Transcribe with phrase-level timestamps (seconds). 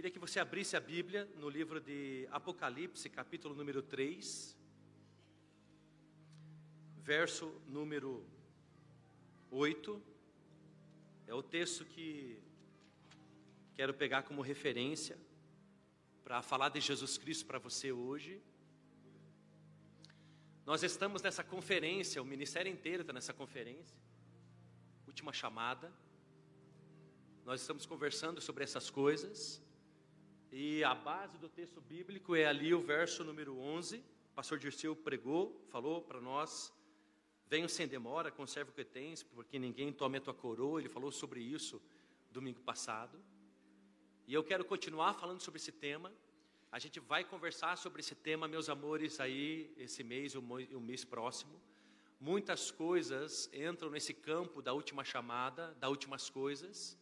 [0.00, 4.56] Queria que você abrisse a Bíblia no livro de Apocalipse, capítulo número 3,
[6.96, 8.26] verso número
[9.50, 10.02] 8.
[11.26, 12.40] É o texto que
[13.74, 15.18] quero pegar como referência
[16.24, 18.40] para falar de Jesus Cristo para você hoje.
[20.64, 23.98] Nós estamos nessa conferência, o ministério inteiro está nessa conferência,
[25.06, 25.92] última chamada.
[27.44, 29.62] Nós estamos conversando sobre essas coisas.
[30.52, 33.98] E a base do texto bíblico é ali o verso número 11.
[33.98, 36.72] O pastor Dirceu pregou, falou para nós:
[37.46, 40.80] Venham sem demora, conserve o que tens, porque ninguém tome a tua coroa.
[40.80, 41.80] Ele falou sobre isso
[42.32, 43.16] domingo passado.
[44.26, 46.12] E eu quero continuar falando sobre esse tema.
[46.72, 51.60] A gente vai conversar sobre esse tema, meus amores, aí esse mês, o mês próximo.
[52.18, 56.98] Muitas coisas entram nesse campo da última chamada, das últimas coisas.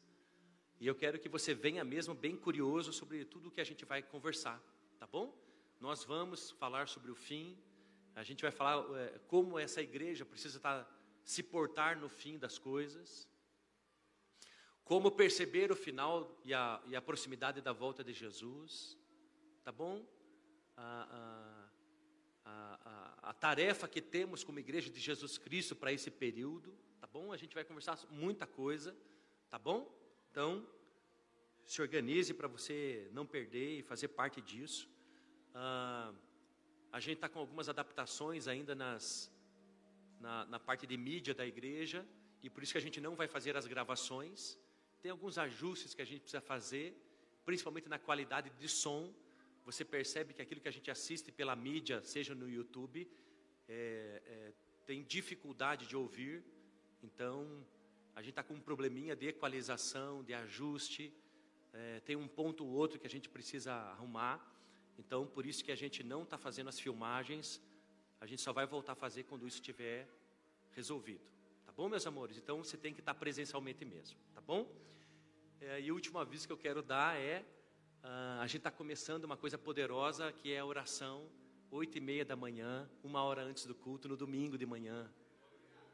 [0.80, 3.84] E eu quero que você venha mesmo bem curioso sobre tudo o que a gente
[3.84, 4.62] vai conversar,
[4.98, 5.36] tá bom?
[5.80, 7.58] Nós vamos falar sobre o fim.
[8.14, 10.90] A gente vai falar é, como essa igreja precisa estar, tá,
[11.24, 13.28] se portar no fim das coisas.
[14.84, 18.98] Como perceber o final e a, e a proximidade da volta de Jesus
[19.68, 20.02] tá bom?
[20.78, 21.68] A,
[22.42, 27.06] a, a, a, tarefa que temos como igreja de Jesus Cristo para esse período, tá
[27.06, 27.34] bom?
[27.34, 28.96] A gente vai conversar muita coisa,
[29.50, 29.94] tá bom?
[30.38, 30.64] Então,
[31.64, 34.88] se organize para você não perder e fazer parte disso.
[35.52, 36.14] Ah,
[36.92, 39.32] a gente está com algumas adaptações ainda nas,
[40.20, 42.06] na, na parte de mídia da igreja,
[42.40, 44.56] e por isso que a gente não vai fazer as gravações.
[45.02, 46.96] Tem alguns ajustes que a gente precisa fazer,
[47.44, 49.12] principalmente na qualidade de som
[49.64, 53.10] você percebe que aquilo que a gente assiste pela mídia, seja no YouTube,
[53.68, 54.52] é, é,
[54.86, 56.44] tem dificuldade de ouvir.
[57.02, 57.66] Então,
[58.18, 61.12] a gente está com um probleminha de equalização, de ajuste.
[61.72, 64.36] É, tem um ponto ou outro que a gente precisa arrumar.
[64.98, 67.62] Então, por isso que a gente não está fazendo as filmagens.
[68.20, 70.08] A gente só vai voltar a fazer quando isso estiver
[70.72, 71.24] resolvido.
[71.64, 72.36] Tá bom, meus amores?
[72.36, 74.18] Então, você tem que estar tá presencialmente mesmo.
[74.34, 74.68] Tá bom?
[75.60, 77.44] É, e o último aviso que eu quero dar é
[78.02, 81.28] Uh, a gente está começando uma coisa poderosa que é a oração,
[81.68, 85.10] oito e meia da manhã, uma hora antes do culto, no domingo de manhã.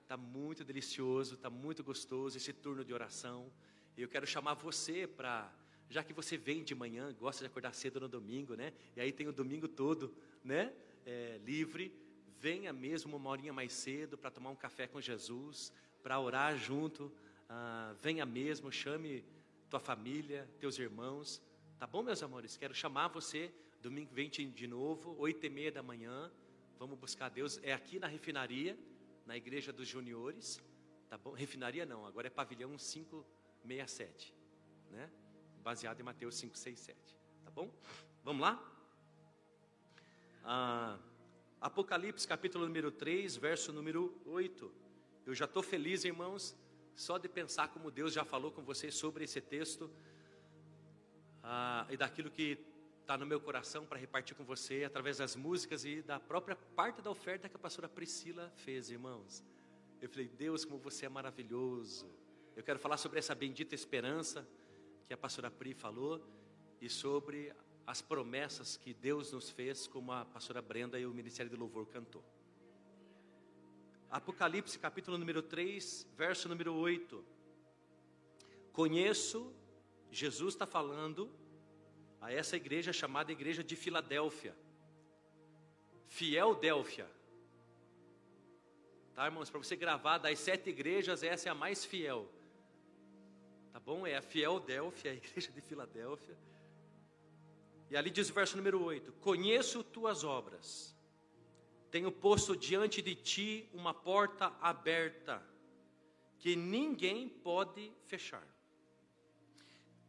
[0.05, 3.51] Está muito delicioso, está muito gostoso esse turno de oração.
[3.97, 5.53] E eu quero chamar você para,
[5.91, 8.73] já que você vem de manhã, gosta de acordar cedo no domingo, né?
[8.97, 10.73] E aí tem o domingo todo, né?
[11.05, 11.93] É, livre.
[12.39, 15.73] Venha mesmo uma horinha mais cedo para tomar um café com Jesus,
[16.03, 17.07] para orar junto.
[17.49, 19.25] Uh, venha mesmo, chame
[19.69, 21.43] tua família, teus irmãos
[21.85, 22.57] Tá bom, meus amores?
[22.57, 26.33] Quero chamar você domingo vem de novo, oito e meia da manhã.
[26.79, 27.61] Vamos buscar Deus.
[27.63, 28.79] É aqui na refinaria,
[29.27, 30.61] na igreja dos juniores.
[31.09, 31.33] Tá bom?
[31.33, 34.35] Refinaria não, agora é pavilhão 567,
[34.91, 35.11] né?
[35.63, 37.17] Baseado em Mateus 567.
[37.45, 37.71] Tá bom?
[38.23, 38.63] Vamos lá?
[40.43, 40.99] Ah,
[41.61, 44.71] Apocalipse capítulo número 3, verso número 8.
[45.25, 46.55] Eu já estou feliz, irmãos,
[46.95, 49.91] só de pensar como Deus já falou com vocês sobre esse texto
[51.43, 52.59] ah, e daquilo que
[53.05, 57.03] está no meu coração para repartir com você através das músicas e da própria parte
[57.03, 59.45] da oferta que a pastora Priscila fez, irmãos.
[60.01, 62.11] Eu falei, Deus, como você é maravilhoso.
[62.57, 64.49] Eu quero falar sobre essa bendita esperança
[65.07, 66.27] que a pastora Pri falou
[66.81, 67.53] e sobre
[67.87, 71.85] as promessas que Deus nos fez, como a pastora Brenda e o Ministério do Louvor
[71.89, 72.25] cantou.
[74.11, 77.23] Apocalipse, capítulo número 3, verso número 8.
[78.73, 79.55] Conheço
[80.11, 81.44] Jesus está falando
[82.25, 84.57] a essa igreja chamada Igreja de Filadélfia.
[86.07, 87.09] Fiel-Délfia.
[89.15, 89.51] Tá, irmãos?
[89.51, 92.29] Para você gravar das sete igrejas, essa é a mais fiel.
[93.73, 94.07] Tá bom?
[94.07, 96.37] É a Fiel-Délfia, a igreja de Filadélfia.
[97.91, 100.97] E ali diz o verso número 8: Conheço tuas obras,
[101.91, 105.43] tenho posto diante de ti uma porta aberta,
[106.39, 108.55] que ninguém pode fechar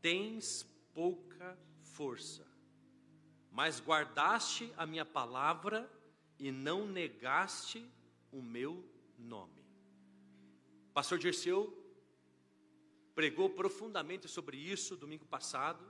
[0.05, 1.57] tens pouca
[1.95, 2.45] força,
[3.51, 5.89] mas guardaste a minha palavra
[6.37, 7.89] e não negaste
[8.31, 8.83] o meu
[9.17, 9.63] nome.
[10.93, 11.61] Pastor Dirceu
[13.13, 15.83] pregou profundamente sobre isso domingo passado,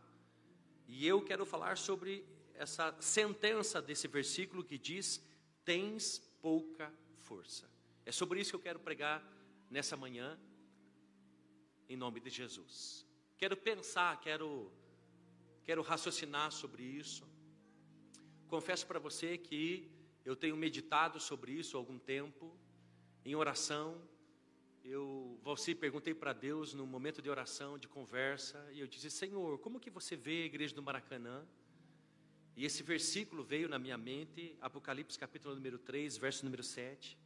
[0.87, 2.23] e eu quero falar sobre
[2.53, 5.19] essa sentença desse versículo que diz:
[5.63, 7.67] tens pouca força.
[8.05, 9.23] É sobre isso que eu quero pregar
[9.71, 10.39] nessa manhã,
[11.89, 13.05] em nome de Jesus.
[13.37, 14.71] Quero pensar, quero,
[15.65, 17.27] quero raciocinar sobre isso.
[18.47, 19.91] Confesso para você que
[20.23, 22.55] eu tenho meditado sobre isso há algum tempo,
[23.25, 23.99] em oração,
[24.83, 29.57] eu, Valci, perguntei para Deus no momento de oração, de conversa, e eu disse: Senhor,
[29.57, 31.43] como que você vê a igreja do Maracanã?
[32.55, 37.17] E esse versículo veio na minha mente, Apocalipse capítulo número 3, verso número 7.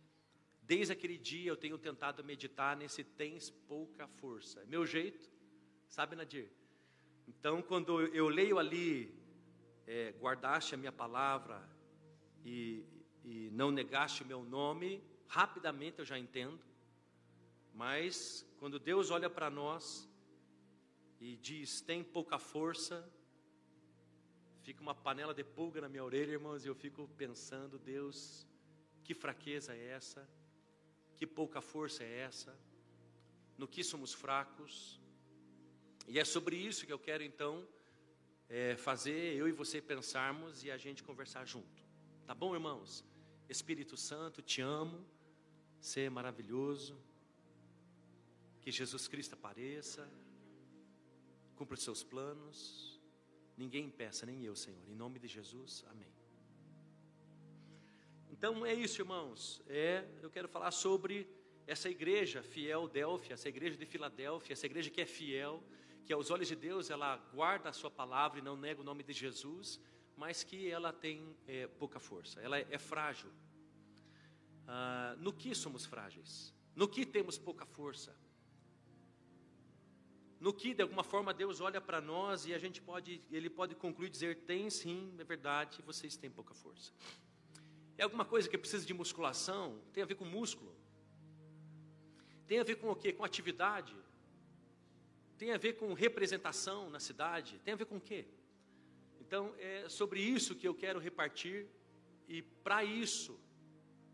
[0.61, 4.63] Desde aquele dia eu tenho tentado meditar nesse tens pouca força.
[4.65, 5.29] Meu jeito,
[5.87, 6.49] sabe, Nadir?
[7.29, 9.13] Então, quando eu leio ali,
[9.85, 11.57] é, guardaste a minha palavra
[12.43, 12.83] e,
[13.23, 16.59] e não negaste o meu nome, rapidamente eu já entendo.
[17.71, 20.09] Mas, quando Deus olha para nós
[21.21, 23.07] e diz, tem pouca força,
[24.63, 28.47] fica uma panela de pulga na minha orelha, irmãos, e eu fico pensando, Deus,
[29.03, 30.27] que fraqueza é essa?
[31.15, 32.57] Que pouca força é essa?
[33.55, 34.99] No que somos fracos?
[36.11, 37.67] E é sobre isso que eu quero então
[38.49, 41.83] é, fazer eu e você pensarmos e a gente conversar junto.
[42.25, 43.05] Tá bom, irmãos?
[43.47, 45.05] Espírito Santo, te amo.
[45.79, 46.97] Você é maravilhoso.
[48.59, 50.09] Que Jesus Cristo apareça.
[51.55, 52.99] Cumpra os seus planos.
[53.55, 54.81] Ninguém impeça, nem eu, Senhor.
[54.89, 56.11] Em nome de Jesus, amém.
[58.31, 59.61] Então é isso, irmãos.
[59.67, 61.29] É, eu quero falar sobre
[61.67, 65.63] essa igreja fiel Delfia, essa igreja de Filadélfia, essa igreja que é fiel,
[66.05, 69.03] que aos olhos de Deus ela guarda a sua palavra e não nega o nome
[69.03, 69.79] de Jesus,
[70.15, 73.31] mas que ela tem é, pouca força, ela é, é frágil.
[74.67, 76.53] Ah, no que somos frágeis?
[76.75, 78.15] No que temos pouca força?
[80.39, 83.75] no que de alguma forma Deus olha para nós e a gente pode, ele pode
[83.75, 86.93] concluir dizer tem sim, é verdade, vocês têm pouca força.
[87.97, 89.81] É alguma coisa que precisa de musculação?
[89.91, 90.73] Tem a ver com músculo?
[92.47, 93.11] Tem a ver com o quê?
[93.11, 93.93] Com atividade?
[95.39, 97.57] Tem a ver com representação na cidade?
[97.63, 98.25] Tem a ver com o quê?
[99.21, 101.65] Então é sobre isso que eu quero repartir
[102.27, 103.39] e para isso,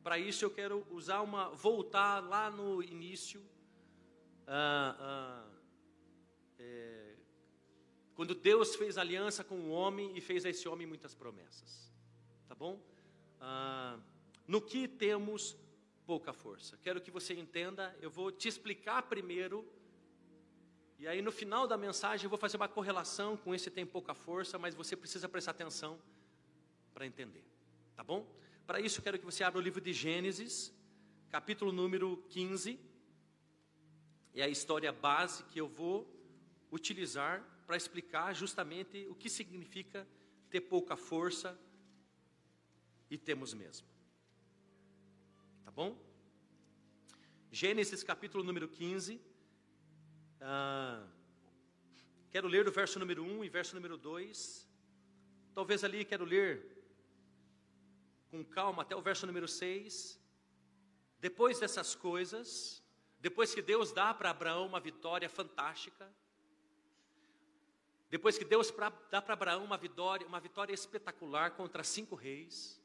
[0.03, 3.41] para isso eu quero usar uma voltar lá no início.
[4.45, 5.47] Ah, ah,
[6.59, 7.15] é,
[8.13, 11.91] quando Deus fez aliança com o homem e fez a esse homem muitas promessas.
[12.47, 12.79] Tá bom?
[13.41, 13.97] Ah,
[14.47, 15.57] no que temos
[16.05, 16.77] pouca força.
[16.83, 19.67] Quero que você entenda, eu vou te explicar primeiro,
[20.97, 24.13] e aí no final da mensagem eu vou fazer uma correlação com esse tem pouca
[24.13, 25.99] força, mas você precisa prestar atenção
[26.93, 27.43] para entender.
[27.95, 28.25] Tá bom?
[28.65, 30.73] Para isso, quero que você abra o livro de Gênesis,
[31.29, 32.79] capítulo número 15.
[34.33, 36.09] É a história base que eu vou
[36.71, 40.07] utilizar para explicar justamente o que significa
[40.49, 41.59] ter pouca força
[43.09, 43.87] e temos mesmo.
[45.63, 45.97] Tá bom?
[47.51, 49.21] Gênesis capítulo número 15.
[50.47, 51.03] Ah,
[52.29, 54.69] quero ler o verso número 1 e verso número 2.
[55.55, 56.85] Talvez ali quero ler
[58.29, 60.21] com calma até o verso número 6.
[61.19, 62.83] Depois dessas coisas,
[63.19, 66.07] depois que Deus dá para Abraão uma vitória fantástica,
[68.07, 72.79] depois que Deus pra, dá para Abraão uma vitória, uma vitória espetacular contra cinco reis,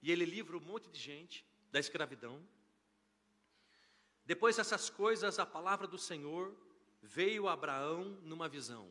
[0.00, 2.40] e ele livra um monte de gente da escravidão.
[4.24, 6.54] Depois dessas coisas, a palavra do Senhor
[7.02, 8.90] veio Abraão numa visão.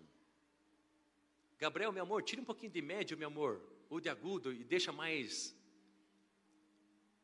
[1.59, 4.91] Gabriel, meu amor, tira um pouquinho de médio, meu amor, ou de agudo, e deixa
[4.91, 5.55] mais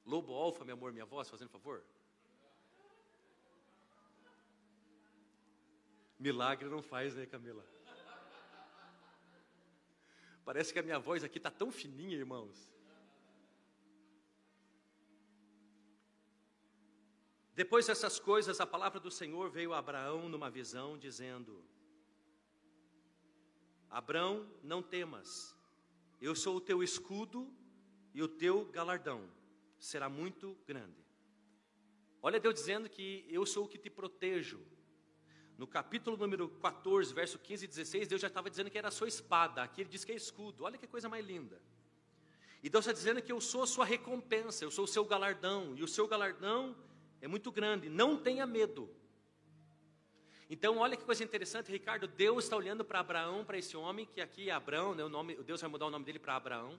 [0.06, 1.84] lobo alfa, meu amor, minha voz, fazendo favor.
[6.20, 7.66] Milagre não faz, né, Camila?
[10.46, 12.73] Parece que a minha voz aqui está tão fininha, irmãos.
[17.56, 21.64] Depois dessas coisas, a palavra do Senhor veio a Abraão numa visão, dizendo:
[23.90, 25.56] Abraão, não temas,
[26.22, 27.52] eu sou o teu escudo
[28.14, 29.30] e o teu galardão
[29.78, 31.04] será muito grande.
[32.22, 34.60] Olha Deus dizendo que eu sou o que te protejo,
[35.58, 38.92] no capítulo número 14, verso 15 e 16, Deus já estava dizendo que era a
[38.92, 39.62] sua espada.
[39.62, 40.64] Aqui ele diz que é escudo.
[40.64, 41.62] Olha que coisa mais linda.
[42.64, 45.76] E Deus está dizendo que eu sou a sua recompensa, eu sou o seu galardão.
[45.76, 46.76] E o seu galardão
[47.24, 47.88] é muito grande.
[47.88, 48.94] Não tenha medo.
[50.50, 52.06] Então, olha que coisa interessante, Ricardo.
[52.06, 55.36] Deus está olhando para Abraão, para esse homem, que aqui é Abraão, né, o nome,
[55.38, 56.78] Deus vai mudar o nome dele para Abraão.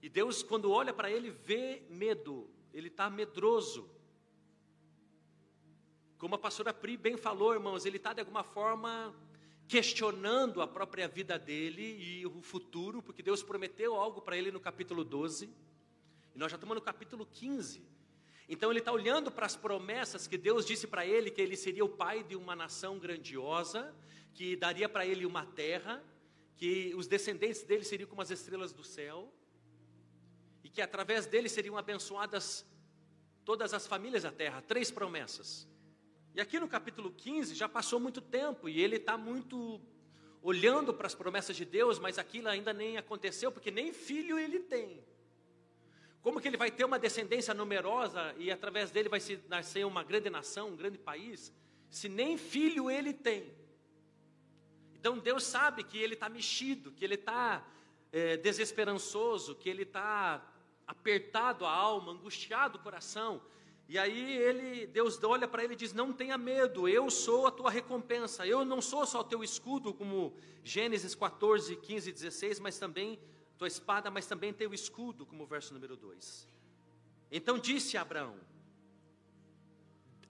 [0.00, 2.48] E Deus, quando olha para ele, vê medo.
[2.72, 3.90] Ele está medroso.
[6.16, 9.14] Como a pastora Pri bem falou, irmãos, ele está de alguma forma
[9.68, 14.60] questionando a própria vida dele e o futuro, porque Deus prometeu algo para ele no
[14.60, 15.50] capítulo 12,
[16.34, 17.96] e nós já estamos no capítulo 15.
[18.48, 21.84] Então ele está olhando para as promessas que Deus disse para ele que ele seria
[21.84, 23.94] o pai de uma nação grandiosa,
[24.34, 26.02] que daria para ele uma terra,
[26.54, 29.32] que os descendentes dele seriam como as estrelas do céu,
[30.62, 32.64] e que através dele seriam abençoadas
[33.44, 35.68] todas as famílias da terra, três promessas.
[36.34, 39.80] E aqui no capítulo 15 já passou muito tempo e ele está muito
[40.42, 44.60] olhando para as promessas de Deus, mas aquilo ainda nem aconteceu, porque nem filho ele
[44.60, 45.02] tem.
[46.26, 50.02] Como que ele vai ter uma descendência numerosa e através dele vai se nascer uma
[50.02, 51.52] grande nação, um grande país,
[51.88, 53.54] se nem filho ele tem?
[54.96, 57.64] Então Deus sabe que ele está mexido, que ele está
[58.10, 60.44] é, desesperançoso, que ele está
[60.84, 63.40] apertado a alma, angustiado o coração.
[63.88, 67.52] E aí ele, Deus olha para ele e diz: Não tenha medo, eu sou a
[67.52, 68.44] tua recompensa.
[68.44, 73.16] Eu não sou só o teu escudo, como Gênesis 14, 15 e 16, mas também
[73.58, 76.48] tua espada, mas também teu escudo, como o verso número 2.
[77.30, 78.38] Então disse Abraão,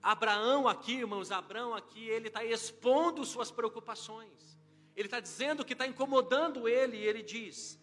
[0.01, 4.57] Abraão aqui, irmãos, Abraão aqui, ele está expondo suas preocupações,
[4.95, 7.79] ele está dizendo que está incomodando ele, e ele diz: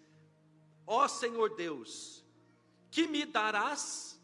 [0.86, 2.24] Ó oh, Senhor Deus,
[2.90, 4.20] que me darás?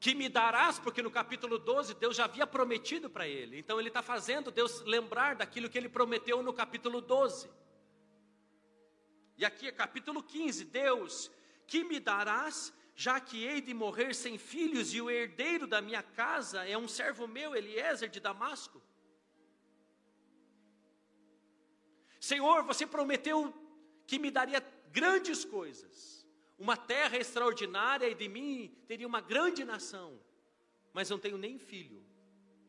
[0.00, 3.88] Que me darás, porque no capítulo 12 Deus já havia prometido para ele, então ele
[3.88, 7.48] está fazendo Deus lembrar daquilo que ele prometeu no capítulo 12.
[9.36, 11.30] E aqui é capítulo 15: Deus,
[11.66, 16.02] que me darás, já que hei de morrer sem filhos, e o herdeiro da minha
[16.02, 18.82] casa é um servo meu, Eliezer de Damasco?
[22.18, 23.54] Senhor, você prometeu
[24.06, 26.26] que me daria grandes coisas,
[26.58, 30.18] uma terra extraordinária, e de mim teria uma grande nação,
[30.92, 32.04] mas não tenho nem filho.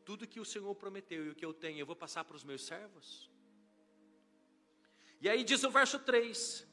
[0.03, 2.43] Tudo que o Senhor prometeu e o que eu tenho, eu vou passar para os
[2.43, 3.29] meus servos?
[5.19, 6.65] E aí diz o verso 3: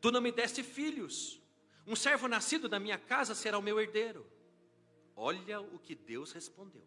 [0.00, 1.40] Tu não me deste filhos,
[1.86, 4.26] um servo nascido da minha casa será o meu herdeiro.
[5.16, 6.86] Olha o que Deus respondeu.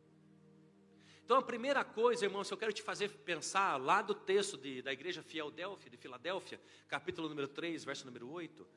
[1.23, 4.91] Então a primeira coisa, irmãos, eu quero te fazer pensar lá do texto de, da
[4.91, 8.67] igreja Filadélfia, de Filadélfia, capítulo número 3, verso número 8,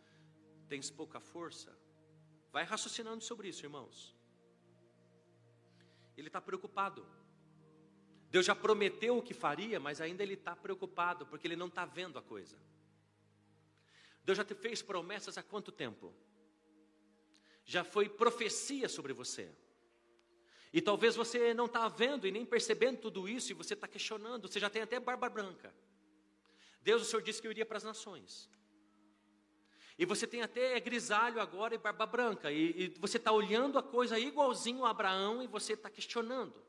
[0.68, 1.76] tens pouca força.
[2.52, 4.14] Vai raciocinando sobre isso, irmãos.
[6.16, 7.04] Ele está preocupado.
[8.34, 11.84] Deus já prometeu o que faria, mas ainda ele está preocupado, porque ele não está
[11.84, 12.58] vendo a coisa.
[14.24, 16.12] Deus já te fez promessas há quanto tempo?
[17.64, 19.54] Já foi profecia sobre você.
[20.72, 24.48] E talvez você não está vendo e nem percebendo tudo isso, e você está questionando,
[24.48, 25.72] você já tem até barba branca.
[26.82, 28.50] Deus, o Senhor disse que eu iria para as nações.
[29.96, 32.50] E você tem até grisalho agora e barba branca.
[32.50, 36.64] E, e você está olhando a coisa igualzinho a Abraão e você está questionando.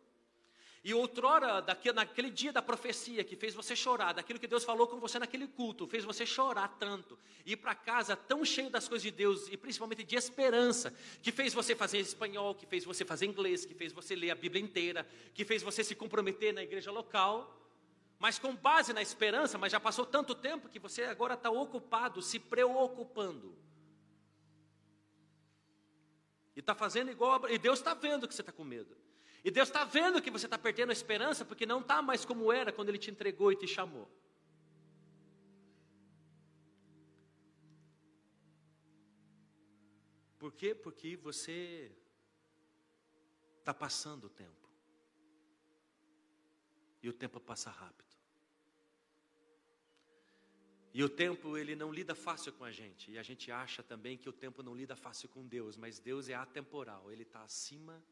[0.86, 4.86] E outrora, daquele, naquele dia da profecia que fez você chorar, daquilo que Deus falou
[4.86, 9.02] com você naquele culto, fez você chorar tanto, ir para casa tão cheio das coisas
[9.02, 13.26] de Deus, e principalmente de esperança, que fez você fazer espanhol, que fez você fazer
[13.26, 16.92] inglês, que fez você ler a Bíblia inteira, que fez você se comprometer na igreja
[16.92, 17.60] local,
[18.20, 22.22] mas com base na esperança, mas já passou tanto tempo que você agora está ocupado,
[22.22, 23.58] se preocupando.
[26.56, 28.96] E está fazendo igual, e Deus está vendo que você está com medo.
[29.48, 32.52] E Deus está vendo que você está perdendo a esperança, porque não está mais como
[32.52, 34.10] era quando Ele te entregou e te chamou.
[40.40, 40.74] Por quê?
[40.74, 41.92] Porque você
[43.60, 44.68] está passando o tempo.
[47.04, 48.16] E o tempo passa rápido.
[50.92, 53.12] E o tempo, ele não lida fácil com a gente.
[53.12, 55.78] E a gente acha também que o tempo não lida fácil com Deus.
[55.78, 57.12] Mas Deus é atemporal.
[57.12, 58.04] Ele está acima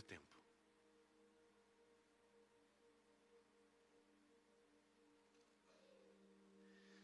[0.00, 0.24] do tempo.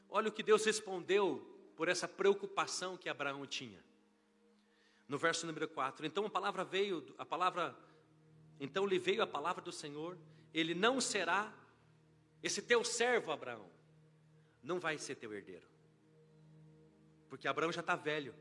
[0.08, 3.84] Olha o que Deus respondeu por essa preocupação que Abraão tinha.
[5.06, 6.06] No verso número 4.
[6.06, 7.76] Então a palavra veio, a palavra,
[8.58, 10.18] então lhe veio a palavra do Senhor,
[10.54, 11.52] ele não será
[12.42, 13.70] esse teu servo Abraão,
[14.62, 15.68] não vai ser teu herdeiro.
[17.28, 18.34] Porque Abraão já está velho.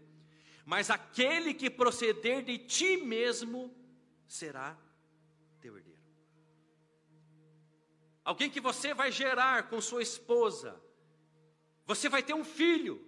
[0.65, 3.75] Mas aquele que proceder de ti mesmo
[4.27, 4.77] será
[5.61, 6.01] teu herdeiro.
[8.23, 10.81] Alguém que você vai gerar com sua esposa.
[11.85, 12.99] Você vai ter um filho,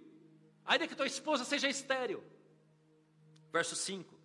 [0.64, 2.22] ainda que tua esposa seja estéril.
[3.52, 4.16] Verso 5.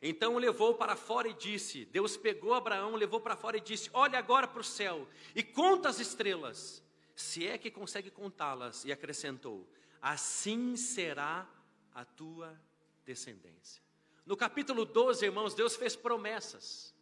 [0.00, 3.90] Então o levou para fora e disse: Deus pegou Abraão, levou para fora e disse:
[3.92, 6.82] Olha agora para o céu e conta as estrelas,
[7.14, 8.84] se é que consegue contá-las.
[8.84, 9.68] E acrescentou:
[10.00, 11.46] Assim será
[11.92, 12.58] a tua
[13.04, 13.87] descendência.
[14.28, 16.94] No capítulo 12, irmãos, Deus fez promessas.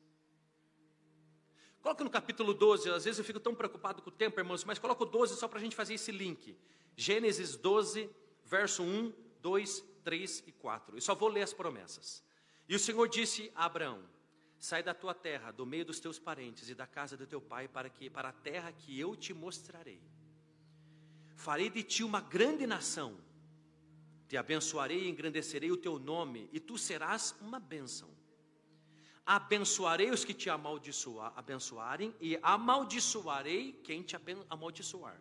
[1.81, 4.79] Coloca no capítulo 12, às vezes eu fico tão preocupado com o tempo, irmãos, mas
[4.79, 6.57] coloca o 12 só para a gente fazer esse link.
[6.95, 8.09] Gênesis 12,
[8.45, 10.97] verso 1, 2, 3 e 4.
[10.97, 12.23] Eu só vou ler as promessas.
[12.69, 14.05] E o Senhor disse a Abraão:
[14.57, 17.67] Sai da tua terra, do meio dos teus parentes e da casa do teu pai,
[17.67, 20.01] para que para a terra que eu te mostrarei.
[21.35, 23.19] Farei de ti uma grande nação
[24.29, 28.09] Te abençoarei e engrandecerei o teu nome, e tu serás uma bênção.
[29.25, 34.17] Abençoarei os que te amaldiçoar, abençoarem, e amaldiçoarei quem te
[34.49, 35.21] amaldiçoar.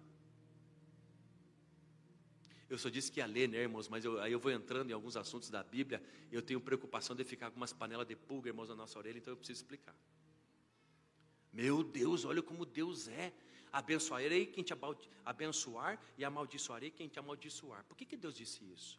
[2.67, 3.87] Eu só disse que ia ler, né, irmãos?
[3.87, 6.01] Mas eu, aí eu vou entrando em alguns assuntos da Bíblia.
[6.31, 9.31] Eu tenho preocupação de ficar com umas panelas de pulga, irmãos, na nossa orelha, então
[9.31, 9.95] eu preciso explicar.
[11.53, 13.31] Meu Deus, olha como Deus é.
[13.79, 14.73] Abençoarei quem te
[15.25, 17.83] abençoar e amaldiçoarei quem te amaldiçoar.
[17.83, 18.97] Por que, que Deus disse isso?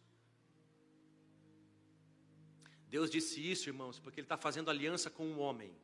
[2.86, 5.74] Deus disse isso, irmãos, porque Ele está fazendo aliança com um homem.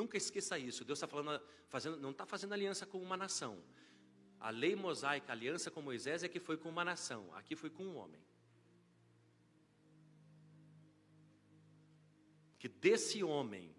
[0.00, 0.84] Nunca esqueça isso.
[0.84, 3.62] Deus está falando, fazendo, não está fazendo aliança com uma nação.
[4.40, 7.70] A lei mosaica, a aliança com Moisés é que foi com uma nação, aqui foi
[7.70, 8.20] com um homem.
[12.58, 13.72] Que desse homem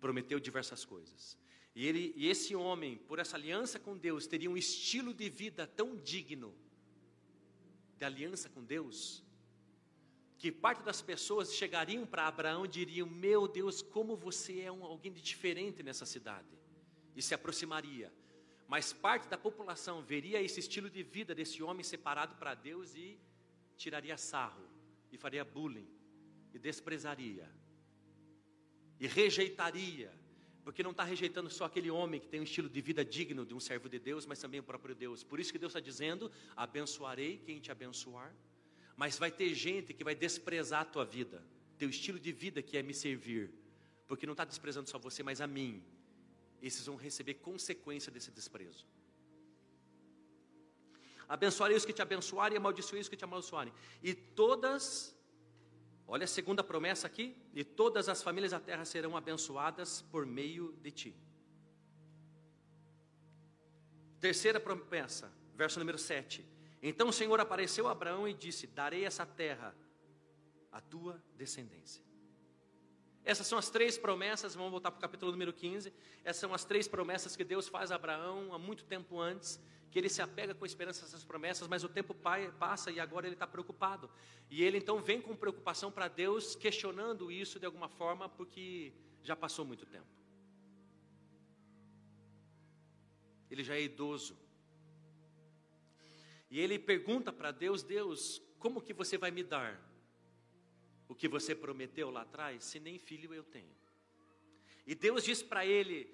[0.00, 1.41] prometeu diversas coisas.
[1.74, 5.66] E, ele, e esse homem, por essa aliança com Deus, teria um estilo de vida
[5.66, 6.54] tão digno
[7.96, 9.24] de aliança com Deus,
[10.36, 14.84] que parte das pessoas chegariam para Abraão e diriam: Meu Deus, como você é um,
[14.84, 16.58] alguém de diferente nessa cidade,
[17.16, 18.12] e se aproximaria.
[18.68, 23.18] Mas parte da população veria esse estilo de vida desse homem separado para Deus e
[23.76, 24.66] tiraria sarro,
[25.10, 25.88] e faria bullying,
[26.52, 27.50] e desprezaria,
[28.98, 30.12] e rejeitaria,
[30.64, 33.54] porque não está rejeitando só aquele homem que tem um estilo de vida digno de
[33.54, 35.24] um servo de Deus, mas também o próprio Deus.
[35.24, 38.32] Por isso que Deus está dizendo: abençoarei quem te abençoar,
[38.96, 41.44] mas vai ter gente que vai desprezar a tua vida,
[41.78, 43.50] teu estilo de vida que é me servir,
[44.06, 45.82] porque não está desprezando só você, mas a mim,
[46.60, 48.86] esses vão receber consequência desse desprezo.
[51.28, 53.72] Abençoarei os que te abençoarem e amaldiçoarei os que te amaldiçoarem.
[54.02, 55.16] E todas,
[56.06, 60.72] olha a segunda promessa aqui, e todas as famílias da terra serão abençoadas por meio
[60.82, 61.16] de ti.
[64.20, 66.46] Terceira promessa, verso número 7.
[66.82, 69.74] Então o Senhor apareceu a Abraão e disse: Darei essa terra
[70.70, 72.02] à tua descendência.
[73.24, 75.92] Essas são as três promessas, vamos voltar para o capítulo número 15.
[76.24, 79.60] Essas são as três promessas que Deus faz a Abraão há muito tempo antes,
[79.92, 82.12] que ele se apega com esperança essas promessas, mas o tempo
[82.58, 84.10] passa e agora ele está preocupado.
[84.50, 89.36] E ele então vem com preocupação para Deus, questionando isso de alguma forma, porque já
[89.36, 90.08] passou muito tempo.
[93.48, 94.36] Ele já é idoso.
[96.50, 99.92] E ele pergunta para Deus: Deus, como que você vai me dar?
[101.12, 103.76] o que você prometeu lá atrás, se nem filho eu tenho.
[104.86, 106.08] E Deus diz para ele: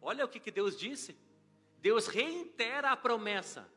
[0.00, 1.14] olha o que, que Deus disse.
[1.80, 3.68] Deus reitera a promessa.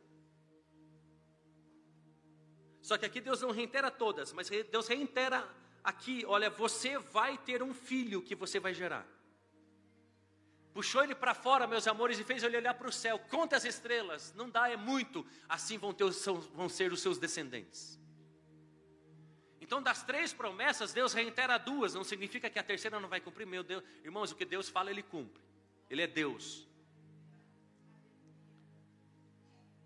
[2.82, 5.48] Só que aqui Deus não reitera todas, mas Deus reitera
[5.84, 9.08] aqui: olha, você vai ter um filho que você vai gerar.
[10.74, 13.20] Puxou ele para fora, meus amores, e fez ele olhar para o céu.
[13.20, 15.26] Conta as estrelas, não dá, é muito.
[15.48, 16.10] Assim vão, ter,
[16.54, 18.00] vão ser os seus descendentes.
[19.60, 23.46] Então, das três promessas, Deus reitera duas, não significa que a terceira não vai cumprir.
[23.46, 25.42] Meu Deus, irmãos, o que Deus fala, Ele cumpre.
[25.90, 26.68] Ele é Deus.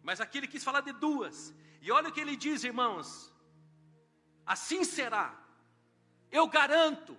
[0.08, 1.38] Mas aqui ele quis falar de duas.
[1.82, 3.08] E olha o que ele diz, irmãos.
[4.56, 5.26] Assim será.
[6.32, 7.18] Eu garanto.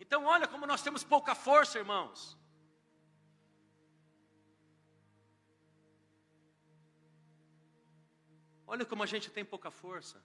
[0.00, 2.18] Então, olha como nós temos pouca força, irmãos.
[8.66, 10.18] Olha como a gente tem pouca força.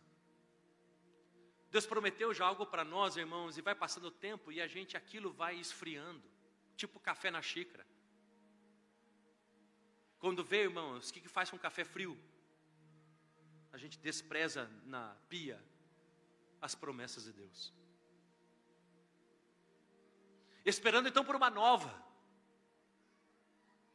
[1.69, 4.95] Deus prometeu já algo para nós, irmãos, e vai passando o tempo e a gente
[4.95, 6.23] aquilo vai esfriando,
[6.77, 7.85] tipo café na xícara.
[10.19, 12.17] Quando vê, irmãos, o que, que faz com café frio?
[13.71, 15.61] A gente despreza na pia
[16.61, 17.73] as promessas de Deus.
[20.65, 21.93] Esperando então por uma nova.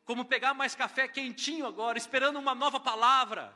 [0.05, 3.55] Como pegar mais café quentinho agora, esperando uma nova palavra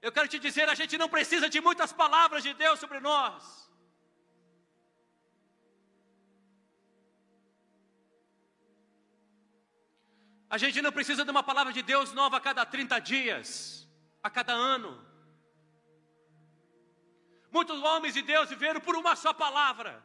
[0.00, 3.68] eu quero te dizer, a gente não precisa de muitas palavras de Deus sobre nós.
[10.50, 13.86] A gente não precisa de uma palavra de Deus nova a cada 30 dias,
[14.22, 15.06] a cada ano.
[17.50, 20.02] Muitos homens de Deus viveram por uma só palavra.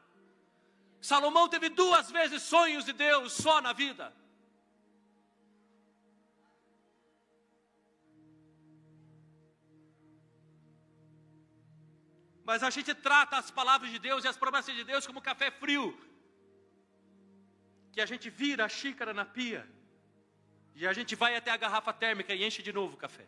[1.02, 4.14] Salomão teve duas vezes sonhos de Deus só na vida.
[12.46, 15.50] Mas a gente trata as palavras de Deus e as promessas de Deus como café
[15.50, 15.98] frio,
[17.94, 19.66] que a gente vira a xícara na pia,
[20.76, 23.28] e a gente vai até a garrafa térmica e enche de novo o café.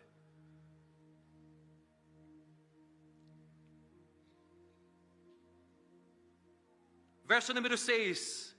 [7.24, 8.56] Verso número 6.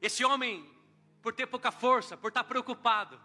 [0.00, 0.54] Esse homem
[1.22, 3.20] por ter pouca força, por estar preocupado.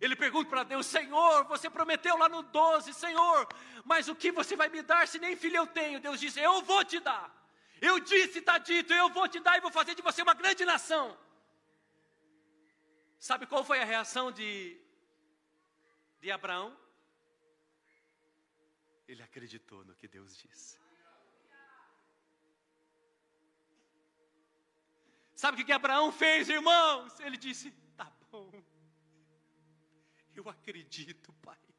[0.00, 3.46] Ele pergunta para Deus: Senhor, você prometeu lá no 12, Senhor,
[3.84, 6.00] mas o que você vai me dar se nem filho eu tenho?
[6.00, 7.42] Deus diz: Eu vou te dar.
[7.80, 10.64] Eu disse, está dito, eu vou te dar e vou fazer de você uma grande
[10.64, 11.18] nação.
[13.28, 14.76] Sabe qual foi a reação de,
[16.18, 16.76] de Abraão?
[19.06, 20.76] Ele acreditou no que Deus disse.
[25.36, 27.20] Sabe o que, que Abraão fez, irmãos?
[27.20, 28.50] Ele disse: Tá bom.
[30.34, 31.71] Eu acredito, Pai.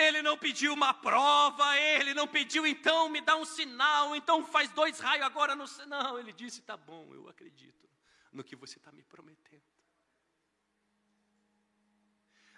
[0.00, 4.70] Ele não pediu uma prova, ele não pediu, então me dá um sinal, então faz
[4.70, 5.64] dois raios agora no.
[5.86, 7.88] Não, ele disse: tá bom, eu acredito
[8.32, 9.62] no que você está me prometendo.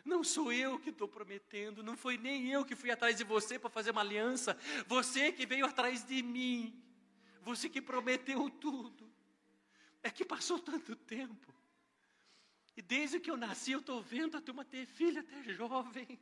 [0.05, 3.59] Não sou eu que estou prometendo, não foi nem eu que fui atrás de você
[3.59, 6.83] para fazer uma aliança, você que veio atrás de mim,
[7.41, 9.11] você que prometeu tudo.
[10.03, 11.55] É que passou tanto tempo.
[12.77, 16.19] E desde que eu nasci, eu estou vendo a turma ter filho até jovem.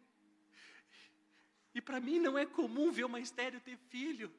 [1.75, 4.33] E para mim não é comum ver uma estéreo ter filho.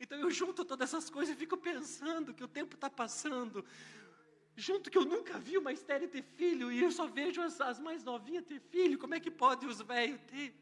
[0.00, 3.64] Então eu junto todas essas coisas e fico pensando que o tempo está passando.
[4.56, 7.78] Junto que eu nunca vi uma estéreo ter filho e eu só vejo as, as
[7.78, 8.98] mais novinhas ter filho.
[8.98, 10.54] Como é que pode os velhos ter?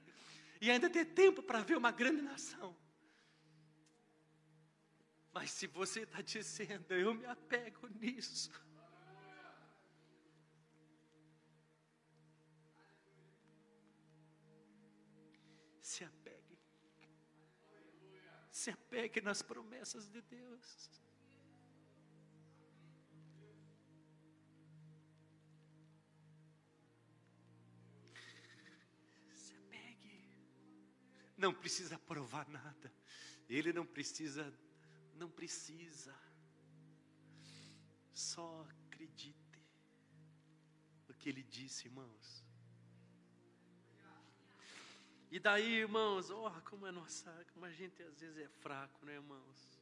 [0.61, 2.77] E ainda ter tempo para ver uma grande nação.
[5.33, 8.51] Mas se você está dizendo, eu me apego nisso.
[18.61, 20.91] Se apegue nas promessas de Deus.
[29.35, 30.37] Se apegue.
[31.39, 32.93] Não precisa provar nada.
[33.49, 34.45] Ele não precisa
[35.15, 36.15] não precisa.
[38.13, 39.65] Só acredite
[41.09, 42.50] no que ele disse, irmãos.
[45.31, 49.15] E daí, irmãos, oh, como é nossa, como a gente às vezes é fraco, né,
[49.15, 49.81] irmãos?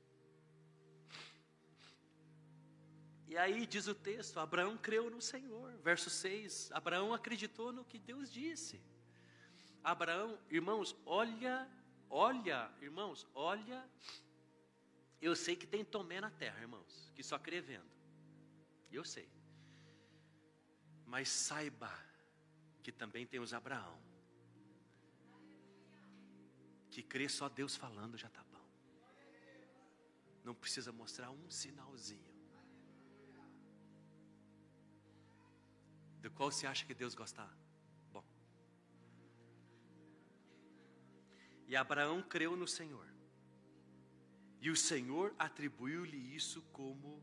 [3.27, 5.73] E aí diz o texto: Abraão creu no Senhor.
[5.79, 8.81] Verso 6: Abraão acreditou no que Deus disse.
[9.83, 11.67] Abraão, irmãos, olha,
[12.11, 13.89] olha, irmãos, olha
[15.21, 17.91] eu sei que tem Tomé na terra, irmãos, que só crê vendo.
[18.91, 19.29] Eu sei.
[21.05, 21.93] Mas saiba
[22.83, 23.99] que também tem os Abraão.
[26.99, 28.65] Que crê só Deus falando já está bom.
[30.43, 32.35] Não precisa mostrar um sinalzinho.
[36.21, 37.49] Do qual você acha que Deus gosta?
[38.13, 38.25] Bom.
[41.69, 43.07] E Abraão creu no Senhor
[44.61, 47.23] e o Senhor atribuiu-lhe isso como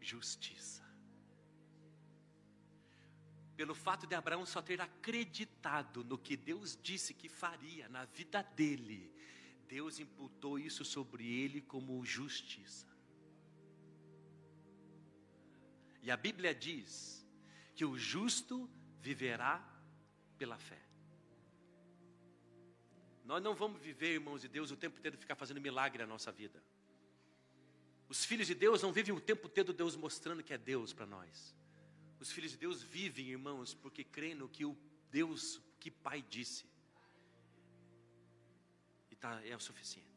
[0.00, 0.82] justiça.
[3.58, 8.40] Pelo fato de Abraão só ter acreditado no que Deus disse que faria na vida
[8.40, 9.12] dele,
[9.66, 12.86] Deus imputou isso sobre ele como justiça.
[16.00, 17.26] E a Bíblia diz
[17.74, 19.58] que o justo viverá
[20.38, 20.80] pela fé.
[23.24, 26.30] Nós não vamos viver, irmãos de Deus, o tempo inteiro ficar fazendo milagre na nossa
[26.30, 26.62] vida.
[28.08, 31.06] Os filhos de Deus não vivem o tempo todo Deus mostrando que é Deus para
[31.06, 31.58] nós.
[32.20, 34.76] Os filhos de Deus vivem, irmãos, porque creem no que o
[35.10, 36.66] Deus, que Pai disse.
[39.10, 40.08] E tá, é o suficiente.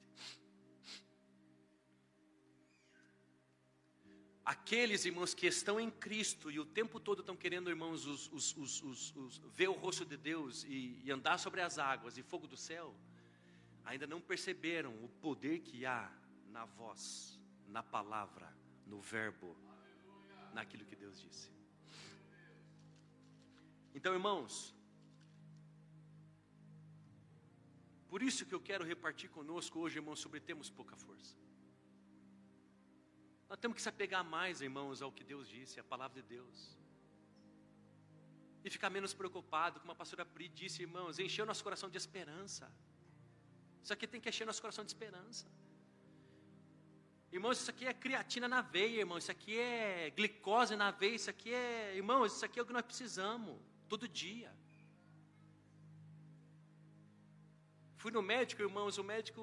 [4.43, 8.81] Aqueles irmãos que estão em Cristo e o tempo todo estão querendo, irmãos, os, os,
[8.81, 12.57] os, ver o rosto de Deus e, e andar sobre as águas e fogo do
[12.57, 12.95] céu,
[13.85, 16.11] ainda não perceberam o poder que há
[16.49, 18.51] na voz, na palavra,
[18.87, 19.55] no verbo,
[20.53, 21.60] naquilo que Deus disse.
[23.93, 24.73] Então, irmãos,
[28.11, 31.35] por isso que eu quero repartir conosco hoje, irmãos, sobre termos pouca força.
[33.49, 36.57] Nós temos que se apegar mais, irmãos, ao que Deus disse, à palavra de Deus.
[38.63, 41.97] E ficar menos preocupado, como a pastora Pri disse, irmãos, encher o nosso coração de
[41.97, 42.71] esperança.
[43.83, 45.45] Isso aqui tem que encher nosso coração de esperança.
[47.31, 49.17] Irmãos, isso aqui é creatina na veia, irmão.
[49.17, 51.15] Isso aqui é glicose na veia.
[51.15, 53.57] Isso aqui é, irmãos, isso aqui é o que nós precisamos,
[53.91, 54.51] todo dia.
[58.01, 59.41] Fui no médico, irmãos, o médico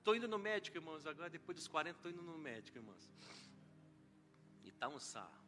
[0.00, 3.04] Estou indo no médico, irmãos, agora depois dos 40 estou indo no médico, irmãos.
[4.64, 5.44] E está um sarro.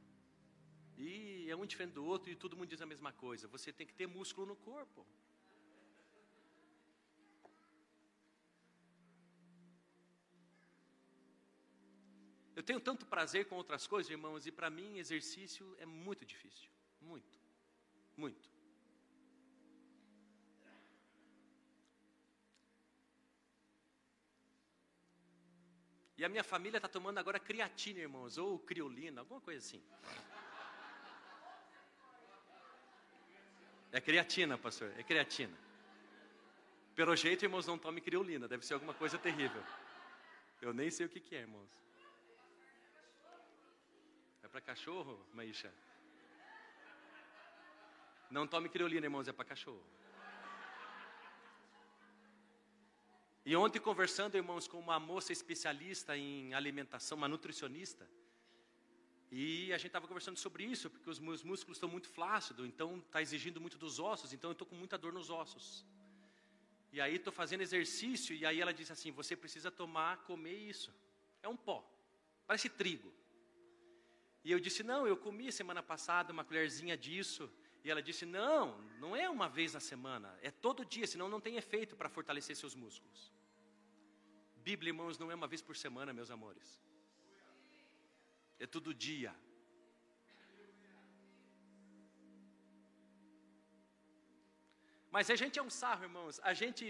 [0.98, 3.48] E é um diferente do outro e todo mundo diz a mesma coisa.
[3.48, 5.06] Você tem que ter músculo no corpo.
[12.54, 16.68] Eu tenho tanto prazer com outras coisas, irmãos, e para mim exercício é muito difícil.
[17.00, 17.41] Muito.
[18.16, 18.52] Muito.
[26.22, 29.82] E a minha família está tomando agora creatina, irmãos, ou criolina, alguma coisa assim.
[33.90, 35.56] É creatina, pastor, é creatina.
[36.94, 39.62] Pelo jeito, irmãos, não tome criolina, deve ser alguma coisa terrível.
[40.60, 41.82] Eu nem sei o que, que é, irmãos.
[44.44, 45.74] É para cachorro, Maíša?
[48.32, 49.84] Não tome criolina, irmãos, é para cachorro.
[53.44, 58.08] E ontem, conversando, irmãos, com uma moça especialista em alimentação, uma nutricionista,
[59.30, 62.98] e a gente estava conversando sobre isso, porque os meus músculos estão muito flácidos, então
[63.00, 65.84] está exigindo muito dos ossos, então eu estou com muita dor nos ossos.
[66.90, 70.90] E aí estou fazendo exercício, e aí ela disse assim: você precisa tomar, comer isso.
[71.42, 71.86] É um pó,
[72.46, 73.12] parece trigo.
[74.42, 77.50] E eu disse: não, eu comi semana passada uma colherzinha disso.
[77.84, 81.40] E ela disse: não, não é uma vez na semana, é todo dia, senão não
[81.40, 83.32] tem efeito para fortalecer seus músculos.
[84.68, 86.80] Bíblia, irmãos, não é uma vez por semana, meus amores.
[88.58, 89.34] É todo dia.
[95.10, 96.40] Mas a gente é um sarro, irmãos.
[96.42, 96.84] A gente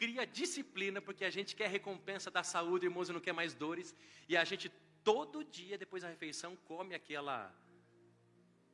[0.00, 3.94] cria disciplina porque a gente quer recompensa da saúde, irmãos, e não quer mais dores.
[4.28, 4.68] E a gente
[5.04, 7.54] todo dia, depois da refeição, come aquela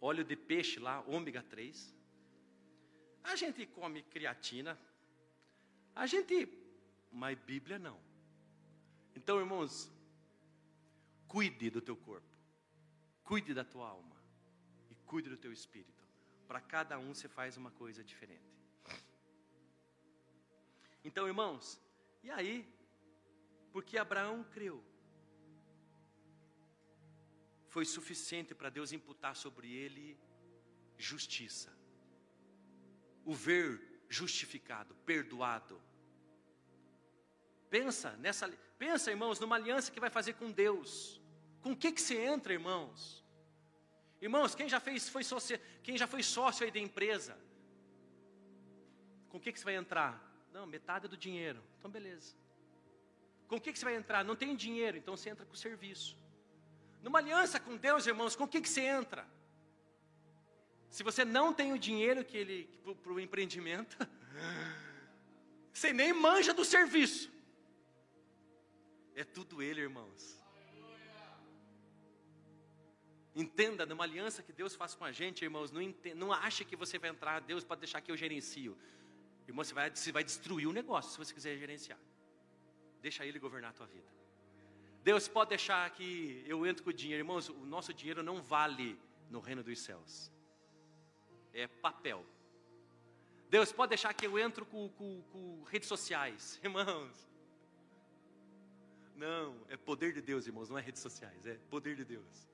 [0.03, 1.95] óleo de peixe lá, ômega 3.
[3.23, 4.79] A gente come creatina.
[5.95, 6.49] A gente.
[7.11, 7.99] Mas Bíblia não.
[9.15, 9.91] Então, irmãos,
[11.29, 12.37] cuide do teu corpo.
[13.23, 14.17] Cuide da tua alma.
[14.91, 16.03] E cuide do teu espírito.
[16.49, 18.43] Para cada um você faz uma coisa diferente.
[21.05, 21.79] Então, irmãos,
[22.23, 22.69] e aí?
[23.73, 24.83] Porque Abraão creu.
[27.75, 30.19] Foi suficiente para Deus imputar sobre ele
[31.11, 31.71] justiça.
[33.25, 33.67] O ver
[34.11, 35.81] justificado, perdoado.
[37.71, 38.47] Pensa nessa,
[38.79, 41.19] pensa, irmãos, numa aliança que vai fazer com Deus.
[41.63, 43.25] Com o que que você entra, irmãos?
[44.21, 47.39] Irmãos, quem já fez, foi sócio, quem já foi sócio aí da empresa?
[49.31, 50.13] Com o que que você vai entrar?
[50.53, 51.63] Não, metade do dinheiro.
[51.79, 52.37] Então, beleza.
[53.49, 54.23] Com o que, que você vai entrar?
[54.23, 56.21] Não tem dinheiro, então você entra com o serviço.
[57.03, 59.27] Numa aliança com Deus, irmãos, com o que, que você entra?
[60.89, 62.71] Se você não tem o dinheiro que ele
[63.03, 63.97] para o empreendimento,
[65.73, 67.31] você nem manja do serviço.
[69.15, 70.41] É tudo ele, irmãos.
[73.35, 76.77] Entenda, numa aliança que Deus faz com a gente, irmãos, não, entenda, não ache que
[76.77, 78.77] você vai entrar, Deus pode deixar que eu gerencio.
[79.49, 81.99] Irmão, você vai, você vai destruir o negócio se você quiser gerenciar.
[83.01, 84.22] Deixa ele governar a tua vida.
[85.03, 87.21] Deus pode deixar que eu entro com o dinheiro.
[87.21, 88.99] Irmãos, o nosso dinheiro não vale
[89.31, 90.31] no reino dos céus.
[91.53, 92.25] É papel.
[93.51, 96.61] Deus pode deixar que eu entro com, com, com redes sociais.
[96.65, 97.29] Irmãos.
[99.17, 102.49] Não, é poder de Deus, irmãos, não é redes sociais, é poder de Deus.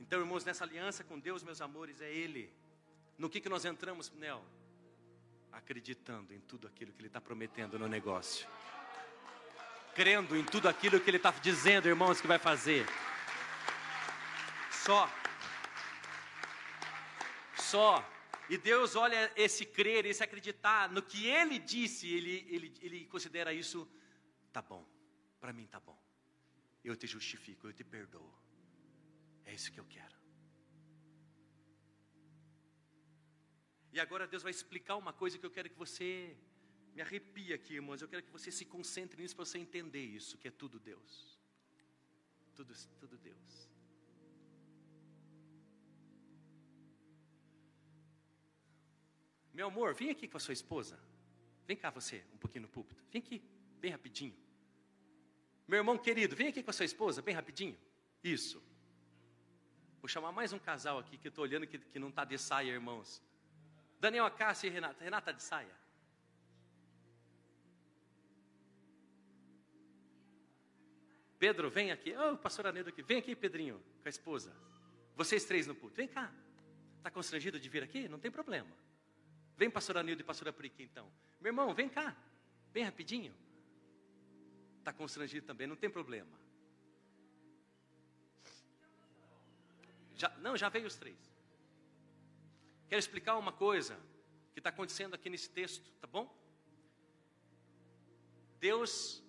[0.00, 2.52] Então, irmãos, nessa aliança com Deus, meus amores, é Ele.
[3.16, 4.42] No que, que nós entramos, Nel?
[5.54, 8.46] acreditando em tudo aquilo que Ele está prometendo no negócio,
[9.94, 12.86] crendo em tudo aquilo que Ele está dizendo, irmãos, que vai fazer.
[14.70, 15.08] Só.
[17.56, 18.10] Só.
[18.48, 23.52] E Deus olha esse crer, esse acreditar no que Ele disse, Ele, ele, ele considera
[23.52, 23.88] isso,
[24.52, 24.84] tá bom,
[25.40, 25.98] para mim tá bom.
[26.84, 28.30] Eu te justifico, eu te perdoo.
[29.46, 30.14] É isso que eu quero.
[33.92, 36.36] E agora Deus vai explicar uma coisa que eu quero que você
[36.94, 38.00] me arrepie aqui, irmãos.
[38.00, 41.38] Eu quero que você se concentre nisso para você entender isso, que é tudo Deus.
[42.54, 43.68] Tudo, tudo Deus.
[49.52, 50.98] Meu amor, vem aqui com a sua esposa.
[51.66, 53.02] Vem cá você, um pouquinho no púlpito.
[53.10, 53.42] Vem aqui,
[53.80, 54.36] bem rapidinho.
[55.66, 57.76] Meu irmão querido, vem aqui com a sua esposa, bem rapidinho.
[58.22, 58.62] Isso.
[60.00, 62.38] Vou chamar mais um casal aqui que eu estou olhando que, que não está de
[62.38, 63.22] saia, irmãos.
[63.98, 65.02] Daniel Acácio e Renata.
[65.02, 65.83] Renata de saia.
[71.44, 72.14] Pedro, vem aqui.
[72.16, 73.02] Oh, pastor Anedo aqui.
[73.02, 74.50] Vem aqui, Pedrinho, com a esposa.
[75.14, 75.94] Vocês três no puto.
[75.94, 76.32] Vem cá.
[76.96, 78.08] Está constrangido de vir aqui?
[78.08, 78.74] Não tem problema.
[79.54, 81.06] Vem, pastor Anildo e pastora Prique, então.
[81.42, 82.16] Meu irmão, vem cá.
[82.72, 83.34] Bem rapidinho.
[84.78, 86.34] Está constrangido também, não tem problema.
[90.14, 91.18] Já, não, já veio os três.
[92.88, 94.00] Quero explicar uma coisa
[94.54, 96.34] que está acontecendo aqui nesse texto, tá bom?
[98.58, 99.23] Deus.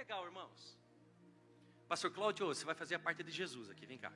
[0.00, 0.78] Legal, irmãos.
[1.86, 4.10] Pastor Cláudio, você vai fazer a parte de Jesus aqui, vem cá.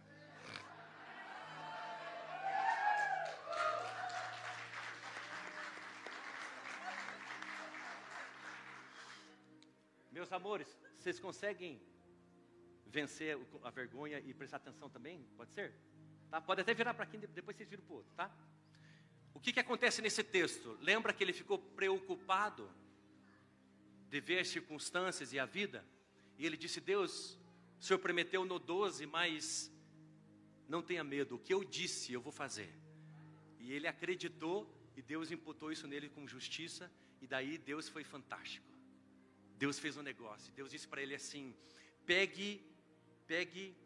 [10.10, 11.78] Meus amores, vocês conseguem
[12.86, 15.22] vencer a vergonha e prestar atenção também?
[15.36, 15.74] Pode ser?
[16.30, 16.40] Tá?
[16.40, 18.34] Pode até virar para aqui, depois vocês viram para o outro, tá?
[19.34, 20.78] O que, que acontece nesse texto?
[20.80, 22.72] Lembra que ele ficou preocupado
[24.14, 25.84] de ver as circunstâncias e a vida?
[26.38, 27.36] E ele disse: Deus,
[27.80, 29.72] o Senhor prometeu no 12, mas
[30.68, 32.72] não tenha medo, o que eu disse eu vou fazer.
[33.58, 36.88] E ele acreditou e Deus imputou isso nele com justiça,
[37.20, 38.72] e daí Deus foi fantástico.
[39.56, 40.52] Deus fez um negócio.
[40.52, 41.52] Deus disse para ele assim:
[42.06, 42.64] pegue,
[43.26, 43.76] pegue,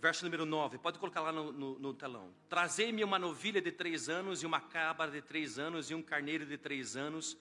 [0.00, 2.34] verso número 9, pode colocar lá no, no, no telão.
[2.48, 6.44] Trazei-me uma novilha de três anos, e uma cabra de três anos, e um carneiro
[6.44, 7.38] de três anos,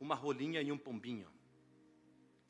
[0.00, 1.30] uma rolinha e um pombinho.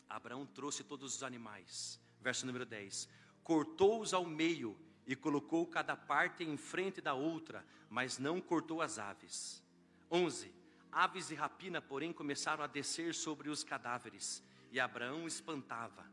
[0.09, 2.01] Abraão trouxe todos os animais.
[2.21, 3.09] Verso número 10:
[3.43, 8.99] Cortou-os ao meio e colocou cada parte em frente da outra, mas não cortou as
[8.99, 9.63] aves.
[10.11, 10.53] 11.
[10.91, 16.05] Aves de rapina, porém, começaram a descer sobre os cadáveres, e Abraão espantava.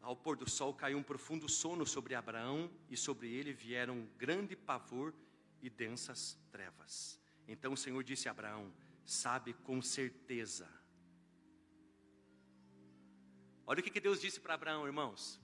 [0.00, 4.54] Ao pôr do sol caiu um profundo sono sobre Abraão, e sobre ele vieram grande
[4.54, 5.14] pavor
[5.62, 7.18] e densas trevas.
[7.48, 8.70] Então o Senhor disse a Abraão:
[9.04, 10.68] Sabe com certeza.
[13.66, 15.40] Olha o que Deus disse para Abraão, irmãos.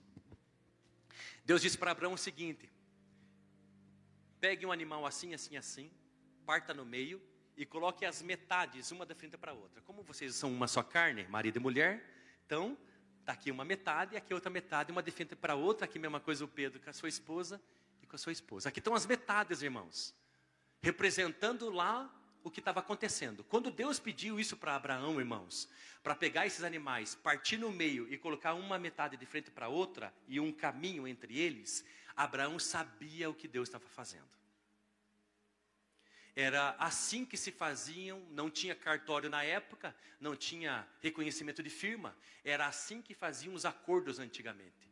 [1.43, 2.71] Deus disse para Abraão o seguinte:
[4.39, 5.91] Pegue um animal assim, assim, assim,
[6.45, 7.21] parta no meio
[7.57, 9.81] e coloque as metades, uma da frente para a outra.
[9.81, 12.03] Como vocês são uma só carne, marido e mulher,
[12.45, 12.77] então,
[13.19, 16.19] está aqui uma metade, aqui outra metade, uma de frente para a outra, aqui mesma
[16.19, 17.61] coisa o Pedro com a sua esposa
[18.01, 18.69] e com a sua esposa.
[18.69, 20.13] Aqui estão as metades, irmãos,
[20.81, 22.11] representando lá
[22.43, 23.43] o que estava acontecendo.
[23.43, 25.69] Quando Deus pediu isso para Abraão, irmãos,
[26.03, 30.13] para pegar esses animais, partir no meio e colocar uma metade de frente para outra
[30.27, 34.29] e um caminho entre eles, Abraão sabia o que Deus estava fazendo.
[36.35, 42.15] Era assim que se faziam, não tinha cartório na época, não tinha reconhecimento de firma,
[42.43, 44.89] era assim que faziam os acordos antigamente.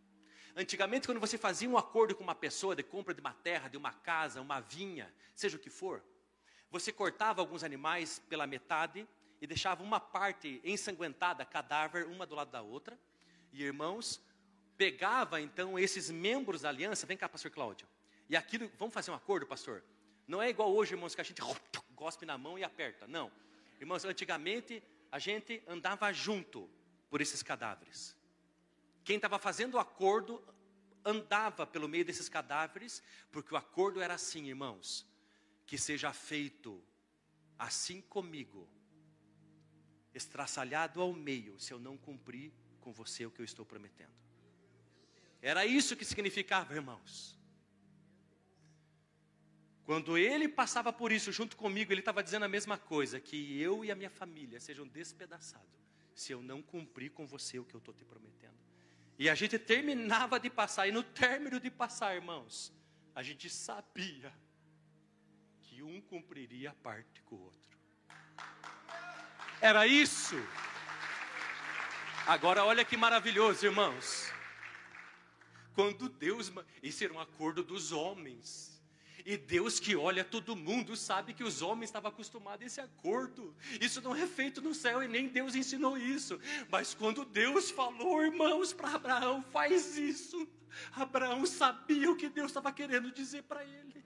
[0.55, 3.77] Antigamente, quando você fazia um acordo com uma pessoa de compra de uma terra, de
[3.77, 6.03] uma casa, uma vinha, seja o que for,
[6.71, 9.07] você cortava alguns animais pela metade
[9.41, 12.97] e deixava uma parte ensanguentada, cadáver, uma do lado da outra,
[13.51, 14.21] e irmãos,
[14.77, 17.87] pegava então esses membros da aliança, vem cá, pastor Cláudio,
[18.29, 19.83] e aquilo, vamos fazer um acordo, pastor?
[20.27, 21.41] Não é igual hoje, irmãos, que a gente
[21.95, 23.07] gospe na mão e aperta.
[23.07, 23.31] Não.
[23.79, 26.69] Irmãos, antigamente a gente andava junto
[27.09, 28.15] por esses cadáveres.
[29.03, 30.43] Quem estava fazendo o acordo
[31.03, 33.01] andava pelo meio desses cadáveres,
[33.31, 35.05] porque o acordo era assim, irmãos:
[35.69, 36.83] que seja feito
[37.55, 38.67] assim comigo,
[40.15, 42.51] estraçalhado ao meio, se eu não cumprir
[42.81, 44.15] com você o que eu estou prometendo.
[45.39, 47.37] Era isso que significava, irmãos.
[49.83, 53.85] Quando ele passava por isso junto comigo, ele estava dizendo a mesma coisa: que eu
[53.85, 57.79] e a minha família sejam despedaçados, se eu não cumprir com você o que eu
[57.79, 58.57] estou te prometendo.
[59.19, 62.73] E a gente terminava de passar, e no término de passar, irmãos,
[63.13, 64.33] a gente sabia
[65.79, 67.77] que um cumpriria a parte com o outro.
[69.61, 70.35] Era isso.
[72.27, 74.29] Agora olha que maravilhoso, irmãos.
[75.73, 76.51] Quando Deus,
[76.83, 78.77] isso era um acordo dos homens.
[79.25, 83.55] E Deus que olha todo mundo sabe que os homens estavam acostumados a esse acordo.
[83.79, 86.41] Isso não é feito no céu e nem Deus ensinou isso.
[86.69, 90.45] Mas quando Deus falou, irmãos, para Abraão, faz isso.
[90.91, 93.99] Abraão sabia o que Deus estava querendo dizer para ele.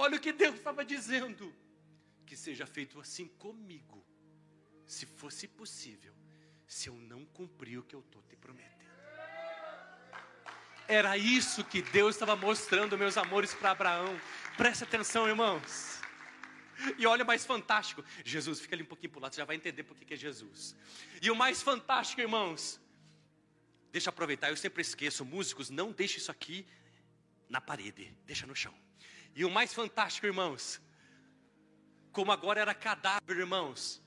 [0.00, 1.52] Olha o que Deus estava dizendo:
[2.24, 4.06] que seja feito assim comigo,
[4.86, 6.14] se fosse possível,
[6.68, 8.78] se eu não cumprir o que eu estou te prometendo.
[10.86, 14.18] Era isso que Deus estava mostrando, meus amores, para Abraão.
[14.56, 16.00] Preste atenção, irmãos.
[16.96, 18.04] E olha o mais fantástico.
[18.24, 20.16] Jesus, fica ali um pouquinho para o lado, você já vai entender por que é
[20.16, 20.76] Jesus.
[21.20, 22.80] E o mais fantástico, irmãos.
[23.90, 26.64] Deixa eu aproveitar, eu sempre esqueço, músicos, não deixe isso aqui
[27.48, 28.87] na parede, deixa no chão.
[29.34, 30.80] E o mais fantástico, irmãos,
[32.12, 34.02] como agora era cadáver, irmãos,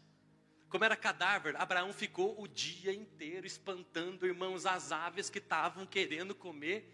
[0.70, 6.34] como era cadáver, Abraão ficou o dia inteiro espantando, irmãos, as aves que estavam querendo
[6.34, 6.90] comer,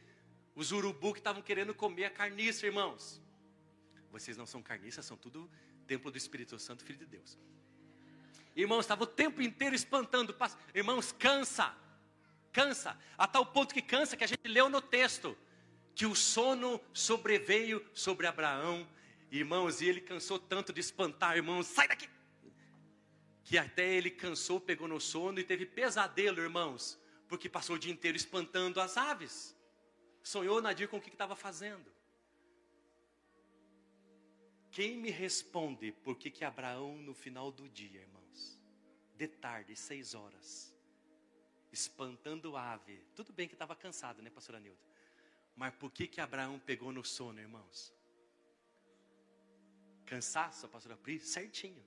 [0.55, 3.21] os urubu que estavam querendo comer a carniça, irmãos.
[4.11, 5.49] Vocês não são carniças, são tudo
[5.85, 7.37] templo do Espírito Santo, Filho de Deus.
[8.55, 10.35] Irmãos, estava o tempo inteiro espantando.
[10.73, 11.75] Irmãos, cansa,
[12.51, 15.37] cansa, a tal ponto que cansa que a gente leu no texto
[15.97, 18.87] que o sono sobreveio sobre Abraão,
[19.31, 22.07] irmãos, e ele cansou tanto de espantar, irmãos, sai daqui,
[23.43, 27.91] que até ele cansou, pegou no sono e teve pesadelo, irmãos, Porque passou o dia
[27.91, 29.57] inteiro espantando as aves.
[30.21, 31.91] Sonhou Nadir com o que estava fazendo.
[34.71, 38.57] Quem me responde por que, que Abraão, no final do dia, irmãos,
[39.15, 40.73] de tarde, seis horas,
[41.71, 44.86] espantando ave, tudo bem que estava cansado, né, pastora Nilda?
[45.57, 47.91] Mas por que, que Abraão pegou no sono, irmãos?
[50.05, 51.83] Cansaço, pastora Pri, certinho.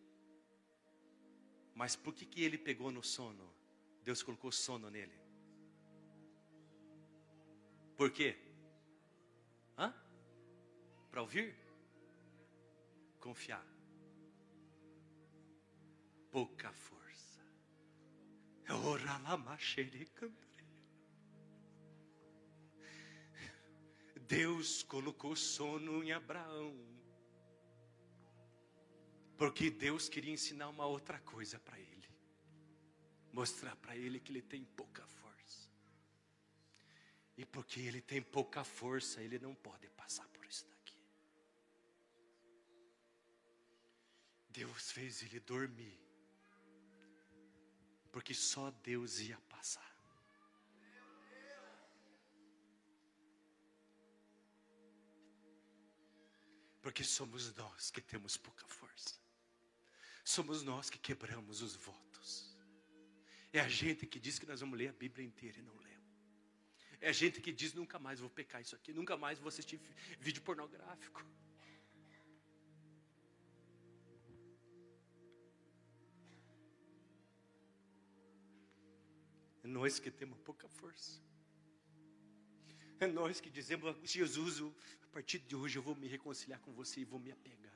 [1.72, 3.48] Mas por que, que ele pegou no sono?
[4.02, 5.16] Deus colocou sono nele.
[7.96, 8.36] Por quê?
[9.78, 9.94] Hã?
[11.08, 11.54] Para ouvir?
[13.20, 13.64] Confiar.
[16.32, 17.40] Pouca força.
[24.30, 26.72] Deus colocou sono em Abraão.
[29.36, 32.08] Porque Deus queria ensinar uma outra coisa para ele.
[33.32, 35.68] Mostrar para ele que ele tem pouca força.
[37.36, 41.02] E porque ele tem pouca força, ele não pode passar por isso daqui.
[44.50, 45.98] Deus fez ele dormir.
[48.12, 49.89] Porque só Deus ia passar.
[56.90, 59.14] Porque somos nós que temos pouca força.
[60.24, 62.52] Somos nós que quebramos os votos.
[63.52, 66.10] É a gente que diz que nós vamos ler a Bíblia inteira e não lemos.
[67.00, 69.80] É a gente que diz nunca mais vou pecar isso aqui, nunca mais vou assistir
[70.18, 71.24] vídeo pornográfico.
[79.62, 81.22] É nós que temos pouca força.
[83.00, 84.62] É nós que dizemos, Jesus,
[85.02, 87.70] a partir de hoje eu vou me reconciliar com você e vou me apegar.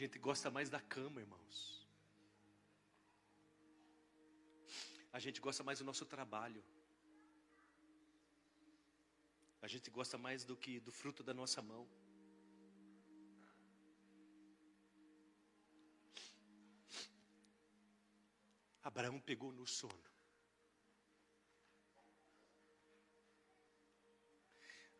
[0.00, 1.56] gente gosta mais da cama, irmãos.
[5.12, 6.62] A gente gosta mais do nosso trabalho.
[9.60, 11.86] A gente gosta mais do que do fruto da nossa mão.
[18.90, 20.10] Abraão pegou no sono.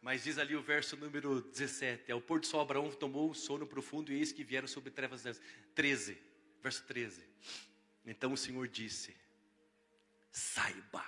[0.01, 3.67] Mas diz ali o verso número 17: Ao pôr do sol, Abraão tomou o sono
[3.67, 5.25] profundo, e eis que vieram sobre trevas
[5.75, 6.17] 13,
[6.63, 7.23] verso 13.
[8.07, 9.15] Então o Senhor disse:
[10.31, 11.05] Saiba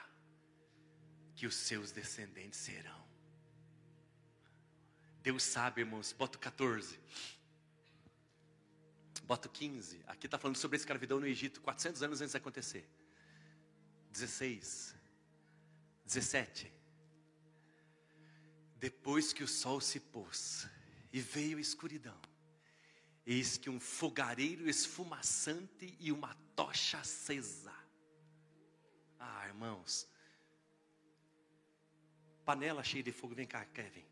[1.37, 3.03] que os seus descendentes serão.
[5.23, 6.13] Deus sabe, irmãos.
[6.13, 6.99] Bota 14.
[9.25, 10.03] Bota 15.
[10.07, 12.89] Aqui está falando sobre a escravidão no Egito, 400 anos antes de acontecer.
[14.11, 14.95] 16.
[16.05, 16.73] 17.
[18.77, 20.69] Depois que o sol se pôs
[21.13, 22.21] e veio a escuridão,
[23.25, 27.73] eis que um fogareiro esfumaçante e uma tocha acesa.
[29.19, 30.09] Ah, irmãos,
[32.45, 34.05] panela cheia de fogo, vem cá, Kevin.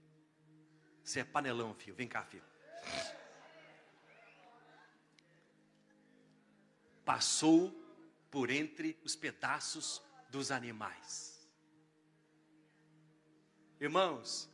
[1.03, 2.45] Você é panelão, filho, vem cá, filho.
[7.11, 7.75] Passou
[8.31, 10.01] por entre os pedaços
[10.31, 11.45] dos animais.
[13.81, 14.49] Irmãos,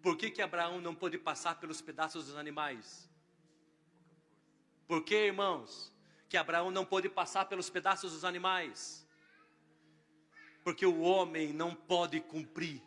[0.00, 3.10] por que, que Abraão não pôde passar pelos pedaços dos animais?
[4.86, 5.92] Por que, irmãos,
[6.28, 9.04] que Abraão não pôde passar pelos pedaços dos animais?
[10.62, 12.80] Porque o homem não pode cumprir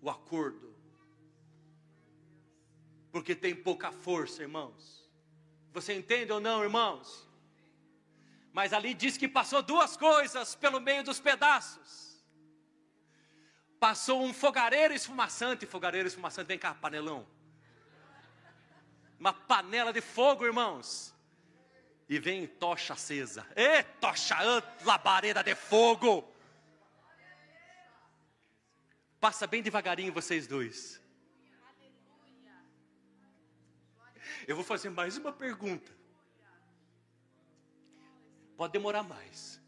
[0.00, 0.74] o acordo.
[3.12, 5.06] Porque tem pouca força, irmãos.
[5.74, 7.27] Você entende ou não, irmãos?
[8.52, 12.08] Mas ali diz que passou duas coisas pelo meio dos pedaços
[13.78, 17.26] passou um fogareiro esfumaçante, fogareiro esfumaçante, vem cá, panelão.
[19.18, 21.14] Uma panela de fogo, irmãos.
[22.08, 23.46] E vem tocha acesa.
[23.56, 24.36] E tocha,
[24.84, 26.32] labareda de fogo.
[29.20, 31.00] Passa bem devagarinho vocês dois.
[34.46, 35.97] Eu vou fazer mais uma pergunta.
[38.58, 39.60] Pode demorar mais.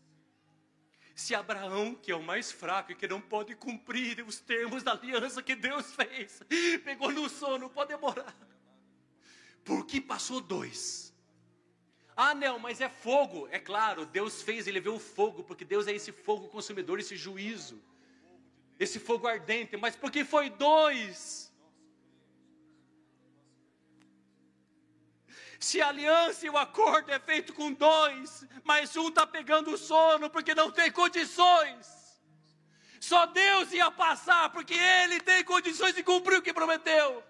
[1.15, 4.95] Se Abraão, que é o mais fraco e que não pode cumprir os termos da
[4.95, 6.43] aliança que Deus fez,
[6.83, 8.35] pegou no sono, pode demorar.
[9.65, 11.15] Por que passou dois?
[12.17, 13.47] Ah, não, mas é fogo.
[13.53, 17.17] É claro, Deus fez, ele viu o fogo, porque Deus é esse fogo consumidor, esse
[17.17, 17.81] juízo,
[18.77, 19.77] esse fogo ardente.
[19.77, 21.50] Mas por que foi dois?
[25.61, 30.31] Se a aliança e o acordo é feito com dois, mas um está pegando sono
[30.31, 32.19] porque não tem condições.
[32.99, 37.23] Só Deus ia passar porque Ele tem condições de cumprir o que prometeu.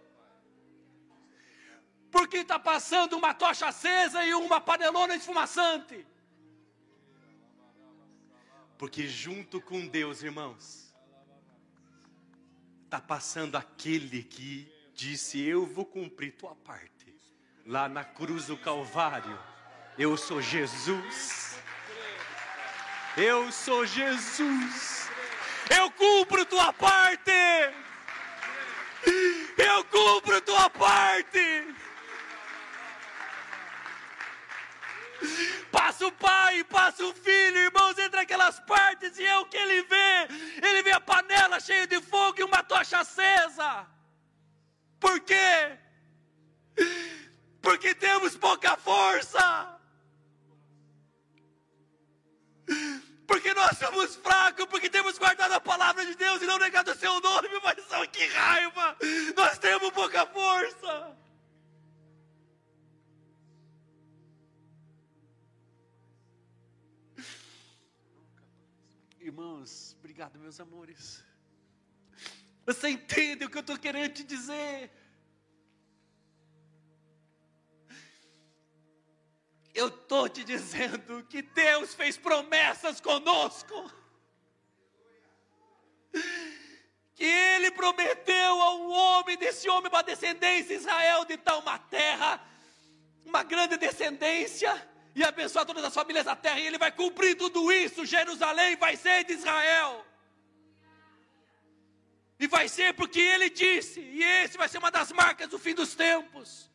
[2.08, 6.06] Porque está passando uma tocha acesa e uma panelona esfumaçante.
[8.78, 10.94] Porque junto com Deus, irmãos,
[12.84, 16.99] está passando aquele que disse: Eu vou cumprir tua parte.
[17.70, 19.38] Lá na cruz do Calvário,
[19.96, 21.56] eu sou Jesus.
[23.16, 25.08] Eu sou Jesus.
[25.78, 27.30] Eu cumpro tua parte.
[29.56, 31.72] Eu cumpro tua parte.
[35.70, 39.82] Passa o pai, passa o filho, irmãos, entre aquelas partes e é o que ele
[39.82, 40.66] vê.
[40.66, 43.86] Ele vê a panela cheia de fogo e uma tocha acesa.
[44.98, 45.78] Por quê?
[47.60, 49.78] Porque temos pouca força.
[53.26, 56.96] Porque nós somos fracos, porque temos guardado a palavra de Deus e não negado o
[56.96, 58.96] seu nome, mas oh, que raiva!
[59.36, 61.16] Nós temos pouca força.
[69.20, 71.22] Irmãos, obrigado, meus amores.
[72.66, 74.90] Você entende o que eu estou querendo te dizer?
[79.74, 83.90] Eu estou te dizendo que Deus fez promessas conosco.
[87.14, 92.42] Que Ele prometeu a um homem, desse homem, uma descendência, Israel, de tal uma terra,
[93.24, 97.70] uma grande descendência, e abençoar todas as famílias da terra, e Ele vai cumprir tudo
[97.70, 98.06] isso.
[98.06, 100.04] Jerusalém vai ser de Israel.
[102.38, 105.74] E vai ser porque Ele disse, e esse vai ser uma das marcas do fim
[105.74, 106.69] dos tempos.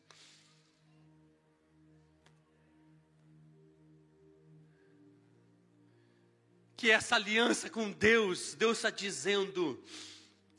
[6.76, 9.82] Que essa aliança com Deus, Deus está dizendo: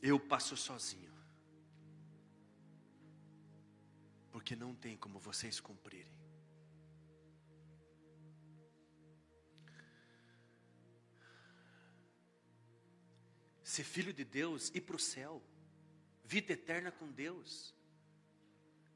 [0.02, 1.12] eu passo sozinho,
[4.32, 6.18] porque não tem como vocês cumprirem.
[13.62, 15.42] Ser filho de Deus, ir para o céu,
[16.24, 17.74] vida eterna com Deus,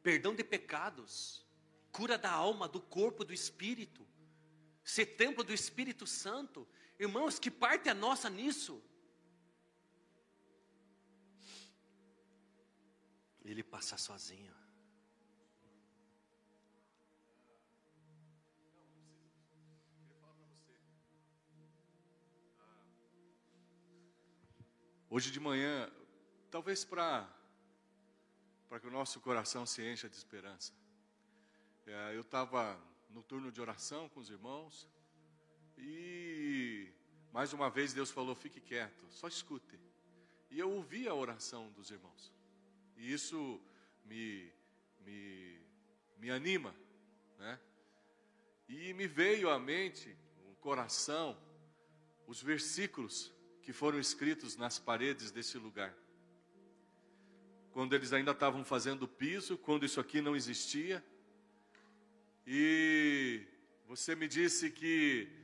[0.03, 1.47] perdão de pecados,
[1.93, 4.05] cura da alma, do corpo, do espírito,
[4.83, 6.67] ser templo do Espírito Santo,
[7.07, 8.81] Irmãos, que parte é nossa nisso?
[13.45, 14.55] Ele passa sozinho.
[25.11, 25.91] Hoje de manhã,
[26.53, 27.29] talvez para
[28.69, 30.73] para que o nosso coração se encha de esperança.
[31.85, 32.81] É, eu estava
[33.11, 34.89] no turno de oração com os irmãos,
[35.85, 36.93] e
[37.33, 39.79] mais uma vez Deus falou: fique quieto, só escute.
[40.49, 42.33] E eu ouvi a oração dos irmãos.
[42.97, 43.61] E isso
[44.05, 44.53] me,
[45.01, 45.61] me,
[46.19, 46.75] me anima,
[47.39, 47.59] né?
[48.69, 50.17] E me veio à mente,
[50.47, 51.37] no coração,
[52.27, 55.93] os versículos que foram escritos nas paredes desse lugar.
[57.73, 61.05] Quando eles ainda estavam fazendo piso, quando isso aqui não existia.
[62.47, 63.47] E
[63.87, 65.42] você me disse que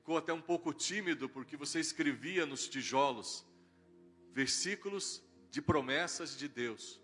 [0.00, 3.44] ficou até um pouco tímido porque você escrevia nos tijolos
[4.32, 6.98] versículos de promessas de Deus.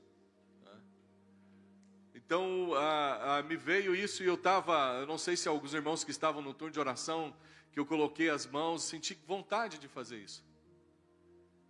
[2.14, 6.02] Então a, a, me veio isso e eu estava, eu não sei se alguns irmãos
[6.04, 7.36] que estavam no turno de oração,
[7.70, 10.42] que eu coloquei as mãos, senti vontade de fazer isso.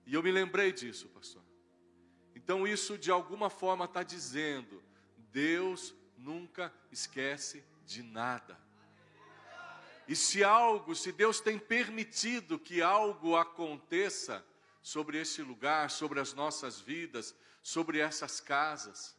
[0.06, 1.42] E eu me lembrei disso, pastor.
[2.36, 4.80] Então isso de alguma forma está dizendo,
[5.32, 8.65] Deus nunca esquece de nada.
[10.08, 14.44] E se algo, se Deus tem permitido que algo aconteça
[14.80, 19.16] sobre esse lugar, sobre as nossas vidas, sobre essas casas,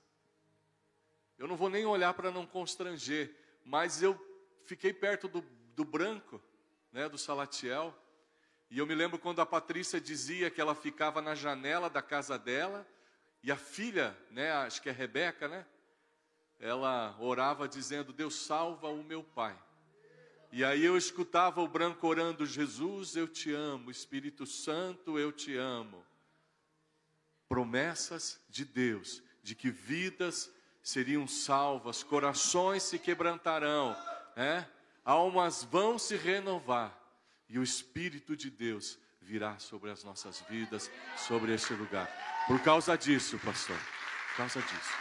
[1.37, 4.17] eu não vou nem olhar para não constranger, mas eu
[4.65, 5.41] fiquei perto do,
[5.75, 6.41] do branco,
[6.91, 7.93] né, do Salatiel,
[8.69, 12.39] e eu me lembro quando a Patrícia dizia que ela ficava na janela da casa
[12.39, 12.87] dela,
[13.43, 15.65] e a filha, né, acho que é Rebeca, né,
[16.59, 19.57] ela orava dizendo: Deus salva o meu pai.
[20.51, 25.55] E aí eu escutava o branco orando: Jesus, eu te amo, Espírito Santo, eu te
[25.57, 26.03] amo.
[27.49, 33.95] Promessas de Deus, de que vidas seriam salvas, corações se quebrantarão,
[34.35, 34.67] né?
[35.03, 36.97] almas vão se renovar,
[37.47, 42.09] e o Espírito de Deus virá sobre as nossas vidas, sobre este lugar.
[42.47, 43.77] Por causa disso, pastor,
[44.29, 44.93] por causa disso.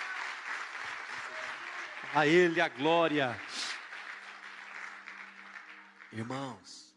[2.14, 3.40] A Ele a glória.
[6.20, 6.96] Irmãos,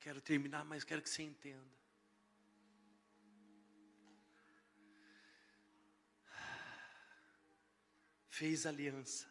[0.00, 1.78] quero terminar, mas quero que você entenda.
[8.38, 9.26] fez aliança.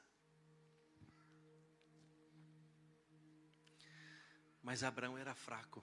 [4.62, 5.82] Mas Abraão era fraco.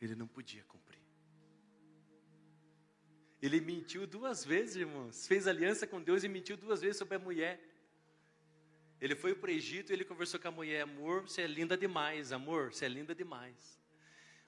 [0.00, 1.04] Ele não podia cumprir.
[3.40, 5.28] Ele mentiu duas vezes, irmãos.
[5.28, 7.54] Fez aliança com Deus e mentiu duas vezes sobre a mulher.
[9.00, 11.76] Ele foi para o Egito e ele conversou com a mulher: Amor, você é linda
[11.76, 13.78] demais, amor, você é linda demais.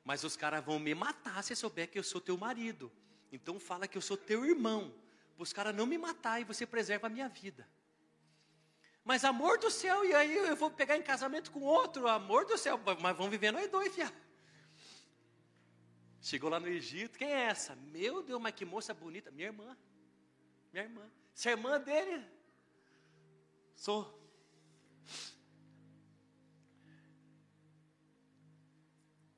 [0.05, 2.91] Mas os caras vão me matar se souber que eu sou teu marido.
[3.31, 4.95] Então fala que eu sou teu irmão.
[5.35, 7.69] Para os caras não me matar e você preserva a minha vida.
[9.05, 12.59] Mas amor do céu, e aí eu vou pegar em casamento com outro, amor do
[12.59, 14.15] céu, mas vamos viver nós dois, fiado.
[16.21, 17.75] Chegou lá no Egito, quem é essa?
[17.77, 19.31] Meu Deus, mas que moça bonita.
[19.31, 19.77] Minha irmã.
[20.73, 21.11] Minha irmã.
[21.33, 22.23] Se é irmã dele,
[23.75, 24.28] sou.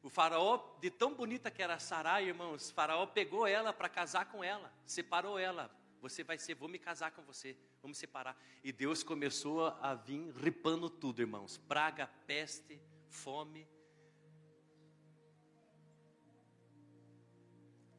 [0.03, 4.43] O faraó, de tão bonita que era Sarai, irmãos, faraó pegou ela para casar com
[4.43, 5.71] ela, separou ela.
[6.01, 8.37] Você vai ser, vou me casar com você, vamos separar.
[8.65, 11.59] E Deus começou a vir ripando tudo, irmãos.
[11.59, 13.69] Praga, peste, fome.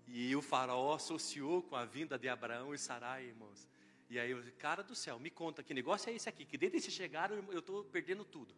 [0.07, 3.70] E o faraó associou com a vinda de Abraão e Sarai, irmãos.
[4.11, 6.43] E aí eu disse, cara do céu, me conta, que negócio é esse aqui?
[6.43, 8.53] Que desde que chegaram eu estou perdendo tudo.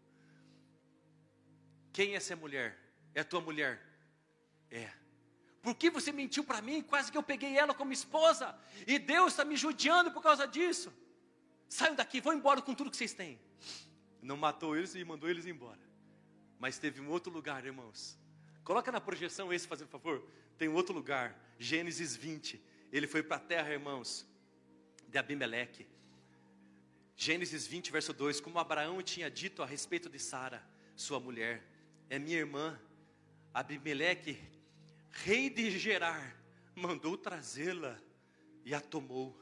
[1.93, 2.75] Quem é essa mulher?
[3.13, 3.79] É tua mulher?
[4.71, 4.91] É.
[5.61, 6.81] Por que você mentiu para mim?
[6.81, 8.59] Quase que eu peguei ela como esposa.
[8.87, 10.91] E Deus está me judiando por causa disso.
[11.69, 13.39] Saiam daqui, vão embora com tudo que vocês têm.
[14.23, 15.87] Não matou eles e mandou eles embora.
[16.57, 18.17] Mas teve um outro lugar, irmãos.
[18.63, 20.27] Coloca na projeção esse, fazendo favor.
[20.57, 21.39] Tem um outro lugar.
[21.59, 22.59] Gênesis 20.
[22.91, 24.25] Ele foi para a terra, irmãos,
[25.13, 25.85] de Abimeleque.
[27.15, 31.63] Gênesis 20, verso 2: Como Abraão tinha dito a respeito de Sara, sua mulher,
[32.09, 32.79] é minha irmã.
[33.53, 34.39] Abimeleque,
[35.11, 36.35] rei de Gerar,
[36.75, 38.01] mandou trazê-la
[38.65, 39.39] e a tomou,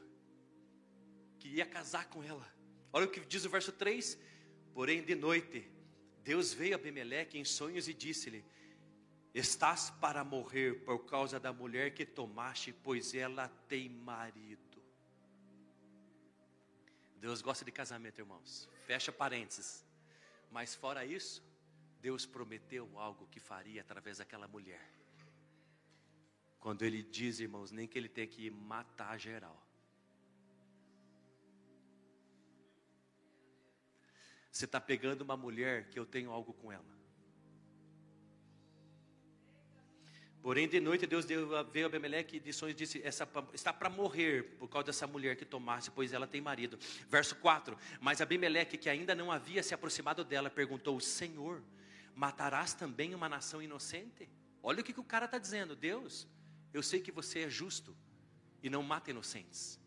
[1.38, 2.46] que ia casar com ela.
[2.92, 4.18] Olha o que diz o verso 3:
[4.74, 5.66] Porém, de noite,
[6.22, 8.44] Deus veio a Abimeleque em sonhos e disse-lhe:
[9.34, 14.71] Estás para morrer por causa da mulher que tomaste, pois ela tem marido.
[17.24, 18.68] Deus gosta de casamento, irmãos.
[18.84, 19.86] Fecha parênteses.
[20.50, 21.40] Mas fora isso,
[22.00, 24.84] Deus prometeu algo que faria através daquela mulher.
[26.58, 29.56] Quando ele diz, irmãos, nem que ele tenha que matar geral.
[34.50, 36.91] Você está pegando uma mulher que eu tenho algo com ela.
[40.42, 44.56] Porém, de noite, Deus veio a Abimeleque de sonhos e disse: Essa está para morrer
[44.58, 46.76] por causa dessa mulher que tomasse, pois ela tem marido.
[47.08, 51.62] Verso 4: Mas Abimeleque, que ainda não havia se aproximado dela, perguntou: Senhor,
[52.16, 54.28] matarás também uma nação inocente?
[54.60, 56.26] Olha o que, que o cara está dizendo: Deus,
[56.74, 57.96] eu sei que você é justo
[58.60, 59.78] e não mata inocentes.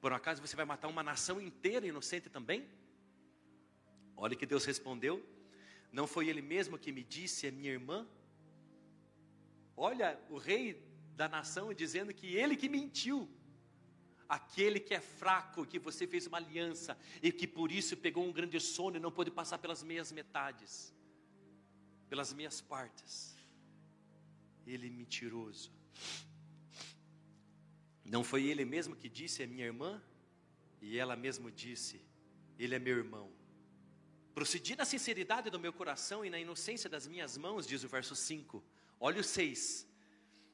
[0.00, 2.68] Por um acaso você vai matar uma nação inteira inocente também?
[4.16, 5.24] Olha o que Deus respondeu:
[5.92, 8.04] Não foi Ele mesmo que me disse, é minha irmã?
[9.88, 10.64] Olha o rei
[11.16, 13.18] da nação dizendo que ele que mentiu.
[14.28, 18.30] Aquele que é fraco, que você fez uma aliança e que por isso pegou um
[18.38, 20.94] grande sono e não pôde passar pelas meias metades,
[22.10, 23.34] pelas meias partes.
[24.66, 25.72] Ele é mentiroso.
[28.04, 30.00] Não foi ele mesmo que disse, é minha irmã?
[30.82, 32.02] E ela mesmo disse,
[32.58, 33.32] ele é meu irmão.
[34.34, 38.14] Procedi na sinceridade do meu coração e na inocência das minhas mãos, diz o verso
[38.14, 38.62] 5.
[39.02, 39.88] Olha o 6.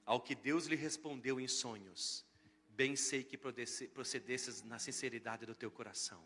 [0.05, 2.24] Ao que Deus lhe respondeu em sonhos:
[2.68, 6.22] Bem sei que procedesses na sinceridade do teu coração,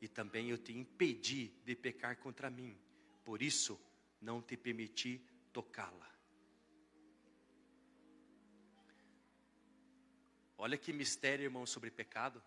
[0.00, 2.78] e também eu te impedi de pecar contra mim,
[3.22, 3.78] por isso
[4.20, 6.10] não te permiti tocá-la.
[10.56, 12.42] Olha que mistério, irmão, sobre pecado.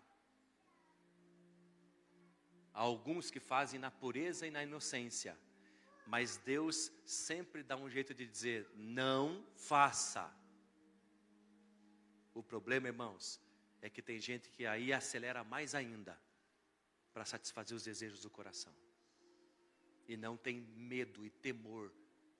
[2.72, 5.38] Há alguns que fazem na pureza e na inocência,
[6.06, 10.32] mas Deus sempre dá um jeito de dizer: não faça.
[12.34, 13.40] O problema, irmãos,
[13.80, 16.18] é que tem gente que aí acelera mais ainda
[17.12, 18.74] para satisfazer os desejos do coração.
[20.06, 21.92] E não tem medo e temor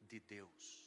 [0.02, 0.84] de Deus.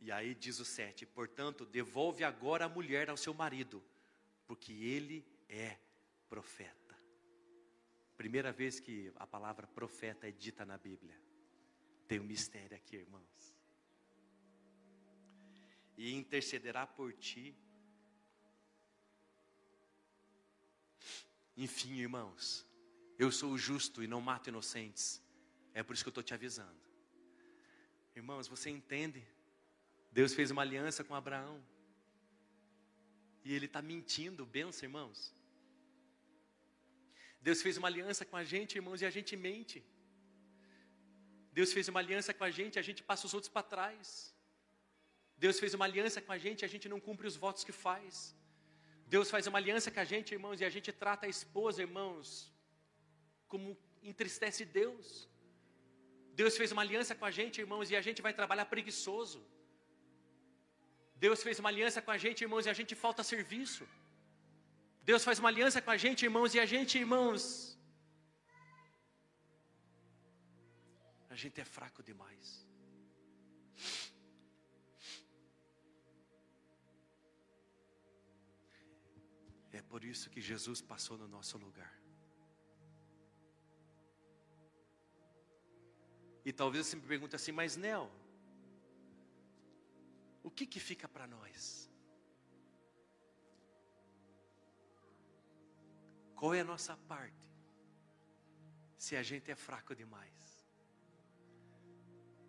[0.00, 3.82] E aí diz o 7: portanto, devolve agora a mulher ao seu marido,
[4.46, 5.78] porque ele é
[6.28, 6.81] profeta.
[8.22, 11.20] Primeira vez que a palavra profeta é dita na Bíblia.
[12.06, 13.56] Tem um mistério aqui, irmãos.
[15.96, 17.52] E intercederá por ti.
[21.56, 22.64] Enfim, irmãos,
[23.18, 25.20] eu sou justo e não mato inocentes.
[25.74, 26.80] É por isso que eu estou te avisando.
[28.14, 29.26] Irmãos, você entende?
[30.12, 31.60] Deus fez uma aliança com Abraão.
[33.44, 35.34] E ele está mentindo, benção, irmãos.
[37.46, 39.78] Deus fez uma aliança com a gente, irmãos, e a gente mente.
[41.58, 44.06] Deus fez uma aliança com a gente, a gente passa os outros para trás.
[45.44, 48.14] Deus fez uma aliança com a gente, a gente não cumpre os votos que faz.
[49.14, 52.26] Deus faz uma aliança com a gente, irmãos, e a gente trata a esposa, irmãos,
[53.52, 53.76] como
[54.10, 55.06] entristece Deus.
[56.40, 59.40] Deus fez uma aliança com a gente, irmãos, e a gente vai trabalhar preguiçoso.
[61.24, 63.84] Deus fez uma aliança com a gente, irmãos, e a gente falta serviço.
[65.04, 67.44] Deus faz uma aliança com a gente, irmãos, e a gente, irmãos,
[71.28, 72.66] a gente é fraco demais.
[79.72, 81.92] É por isso que Jesus passou no nosso lugar.
[86.44, 88.10] E talvez você me pergunte assim, mas Nel,
[90.42, 91.91] o que que fica para nós?
[96.42, 97.48] Qual é a nossa parte?
[98.98, 100.66] Se a gente é fraco demais.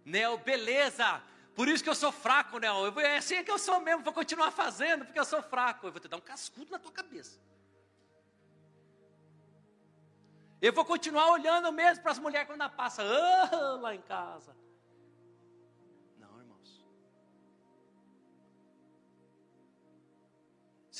[0.04, 1.22] Nel, beleza.
[1.54, 2.88] Por isso que eu sou fraco, Nel.
[2.88, 4.04] Eu, é assim que eu sou mesmo.
[4.04, 5.86] Vou continuar fazendo porque eu sou fraco.
[5.86, 7.40] Eu vou te dar um cascudo na tua cabeça.
[10.60, 14.58] Eu vou continuar olhando mesmo para as mulheres quando passa oh, lá em casa.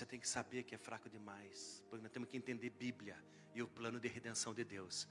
[0.04, 1.82] Você tem que saber que é fraco demais.
[1.90, 3.18] Porque nós temos que entender Bíblia
[3.56, 5.08] e o plano de redenção de Deus.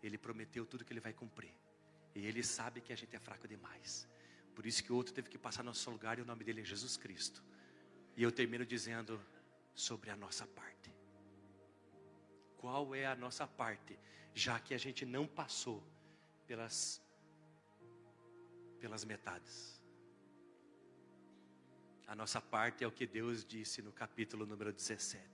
[0.00, 1.52] Ele prometeu tudo que ele vai cumprir.
[2.14, 4.08] E ele sabe que a gente é fraco demais.
[4.54, 6.60] Por isso que o outro teve que passar no nosso lugar e o nome dele
[6.60, 7.42] é Jesus Cristo.
[8.16, 9.20] E eu termino dizendo
[9.74, 10.94] sobre a nossa parte
[12.58, 13.98] qual é a nossa parte,
[14.32, 15.82] já que a gente não passou
[16.46, 17.02] pelas
[18.78, 19.81] pelas metades.
[22.12, 25.26] A nossa parte é o que Deus disse no capítulo número 17.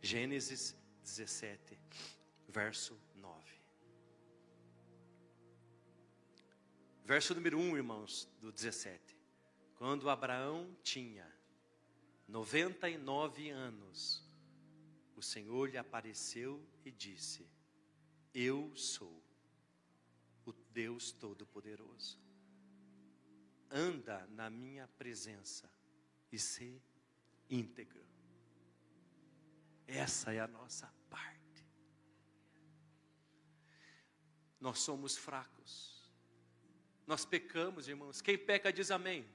[0.00, 1.78] Gênesis 17,
[2.48, 3.60] verso 9.
[7.04, 9.18] Verso número 1, irmãos, do 17.
[9.74, 11.30] Quando Abraão tinha
[12.26, 14.26] 99 anos,
[15.14, 17.46] o Senhor lhe apareceu e disse:
[18.32, 19.22] Eu sou
[20.46, 22.31] o Deus Todo-Poderoso.
[23.72, 25.72] Anda na minha presença
[26.30, 26.82] e ser
[27.48, 28.04] íntegro.
[29.86, 31.66] Essa é a nossa parte.
[34.60, 36.12] Nós somos fracos.
[37.06, 38.20] Nós pecamos, irmãos.
[38.20, 39.26] Quem peca diz amém.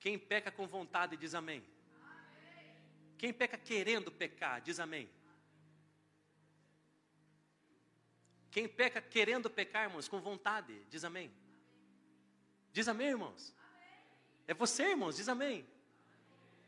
[0.00, 1.62] Quem peca com vontade diz amém.
[3.16, 5.08] Quem peca querendo pecar diz amém.
[8.54, 11.28] Quem peca querendo pecar, irmãos, com vontade, diz amém.
[12.72, 13.52] Diz amém, irmãos.
[14.46, 15.66] É você, irmãos, diz amém.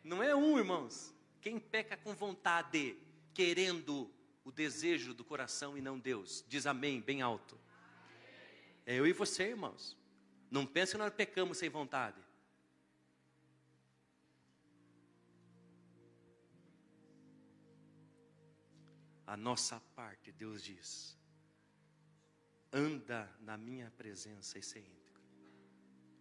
[0.03, 1.15] Não é um, irmãos.
[1.41, 2.99] Quem peca com vontade,
[3.33, 4.11] querendo
[4.45, 7.57] o desejo do coração e não Deus, diz amém, bem alto.
[8.85, 9.97] É eu e você, irmãos.
[10.51, 12.21] Não pense que nós pecamos sem vontade.
[19.27, 21.17] a nossa parte, Deus diz:
[22.77, 25.23] anda na minha presença e ser íntegro,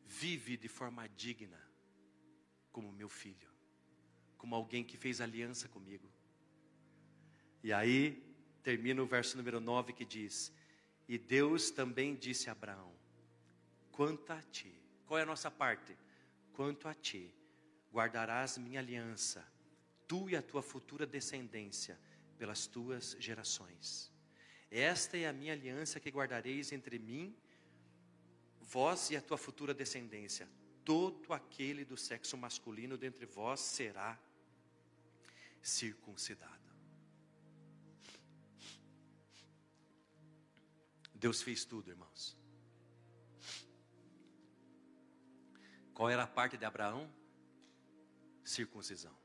[0.06, 1.62] vive de forma digna,
[2.72, 3.50] como meu filho,
[4.38, 6.10] como alguém que fez aliança comigo.
[7.62, 8.24] E aí
[8.64, 10.54] termina o verso número 9 que diz:
[11.10, 12.94] E Deus também disse a Abraão:
[13.92, 14.74] Quanto a ti,
[15.06, 15.98] qual é a nossa parte?
[16.54, 17.36] Quanto a ti,
[17.92, 19.46] guardarás minha aliança,
[20.08, 22.00] tu e a tua futura descendência
[22.38, 24.15] pelas tuas gerações.
[24.78, 27.34] Esta é a minha aliança que guardareis entre mim,
[28.60, 30.50] vós e a tua futura descendência.
[30.84, 34.20] Todo aquele do sexo masculino dentre vós será
[35.62, 36.70] circuncidado.
[41.14, 42.38] Deus fez tudo, irmãos.
[45.94, 47.10] Qual era a parte de Abraão?
[48.44, 49.18] Circuncisão.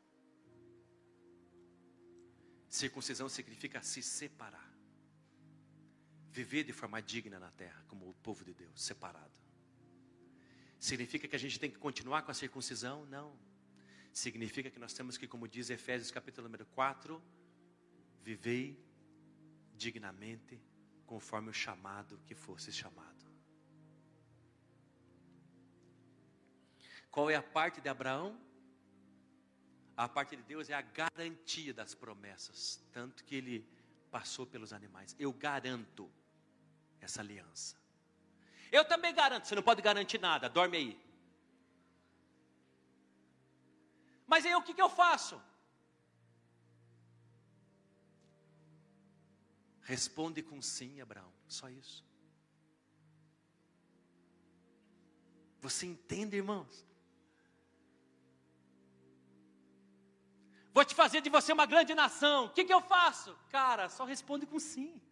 [2.68, 4.69] Circuncisão significa se separar.
[6.32, 9.32] Viver de forma digna na terra, como o povo de Deus, separado.
[10.78, 13.04] Significa que a gente tem que continuar com a circuncisão?
[13.06, 13.36] Não.
[14.12, 17.22] Significa que nós temos que, como diz Efésios capítulo número 4,
[18.22, 18.82] vivei
[19.76, 20.60] dignamente
[21.06, 23.24] conforme o chamado que fosse chamado.
[27.10, 28.40] Qual é a parte de Abraão?
[29.96, 33.68] A parte de Deus é a garantia das promessas, tanto que ele
[34.10, 35.14] passou pelos animais.
[35.18, 36.10] Eu garanto
[37.00, 37.76] essa aliança.
[38.70, 41.10] Eu também garanto, você não pode garantir nada, dorme aí.
[44.26, 45.40] Mas aí o que, que eu faço?
[49.82, 52.04] Responde com sim, Abraão, só isso.
[55.60, 56.86] Você entende, irmãos?
[60.72, 62.46] Vou te fazer de você uma grande nação.
[62.46, 63.36] O que, que eu faço?
[63.50, 65.02] Cara, só responde com sim.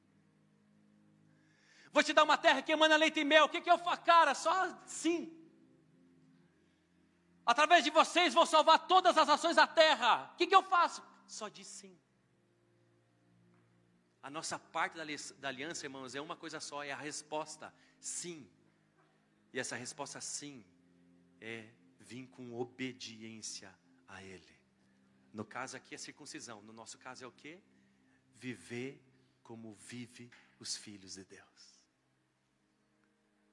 [1.93, 3.47] Vou te dar uma terra que emana leite e mel.
[3.47, 4.03] O que, que eu faço?
[4.03, 4.55] Cara, só
[4.86, 5.34] sim.
[7.45, 10.30] Através de vocês vou salvar todas as nações da terra.
[10.32, 11.03] O que, que eu faço?
[11.26, 11.99] Só diz sim.
[14.22, 14.99] A nossa parte
[15.39, 18.51] da aliança, irmãos, é uma coisa só, é a resposta sim.
[19.53, 20.64] E essa resposta sim
[21.41, 21.66] é
[21.99, 23.74] vir com obediência
[24.07, 24.59] a Ele.
[25.32, 27.62] No caso aqui é circuncisão, no nosso caso é o que?
[28.34, 29.03] Viver
[29.43, 31.78] como vive os filhos de Deus.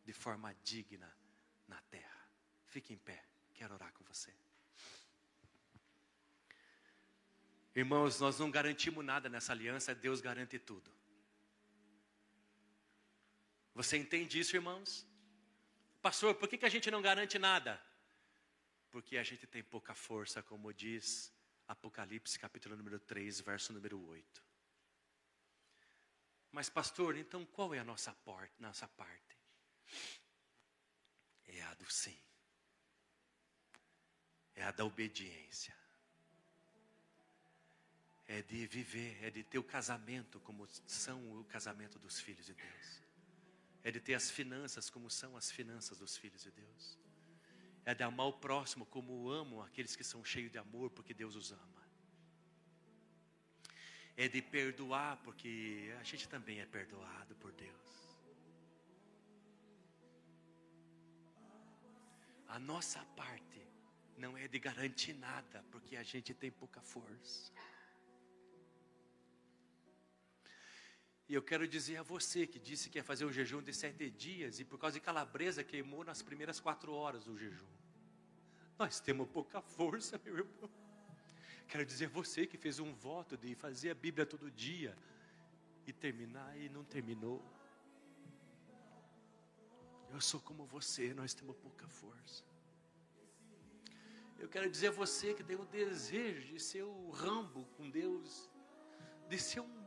[0.06, 1.12] De forma digna
[1.68, 2.30] na terra.
[2.68, 4.34] Fique em pé, quero orar com você.
[7.76, 10.90] Irmãos, nós não garantimos nada nessa aliança, Deus garante tudo.
[13.74, 15.06] Você entende isso, irmãos?
[16.02, 17.82] Pastor, por que, que a gente não garante nada?
[18.90, 21.34] Porque a gente tem pouca força, como diz
[21.68, 24.44] Apocalipse capítulo número 3, verso número 8.
[26.52, 29.38] Mas, pastor, então qual é a nossa, porta, nossa parte?
[31.48, 32.18] É a do sim.
[34.56, 35.76] É a da obediência.
[38.28, 42.54] É de viver, é de ter o casamento como são o casamento dos filhos de
[42.54, 43.02] Deus.
[43.84, 46.98] É de ter as finanças como são as finanças dos filhos de Deus
[47.86, 51.36] é de amar o próximo como amam aqueles que são cheios de amor, porque Deus
[51.36, 51.86] os ama.
[54.18, 58.05] É de perdoar, porque a gente também é perdoado por Deus.
[62.56, 63.62] A nossa parte
[64.18, 67.52] não é de garantir nada, porque a gente tem pouca força.
[71.28, 74.10] E eu quero dizer a você que disse que ia fazer um jejum de sete
[74.10, 77.76] dias e por causa de calabresa queimou nas primeiras quatro horas o jejum.
[78.80, 80.70] Nós temos pouca força, meu irmão.
[81.68, 84.98] Quero dizer a você que fez um voto de fazer a Bíblia todo dia
[85.86, 87.44] e terminar e não terminou.
[90.16, 92.44] Eu sou como você, nós temos pouca força.
[94.40, 98.50] Eu quero dizer a você que tem o desejo de ser o Rambo com Deus,
[99.30, 99.78] de ser um,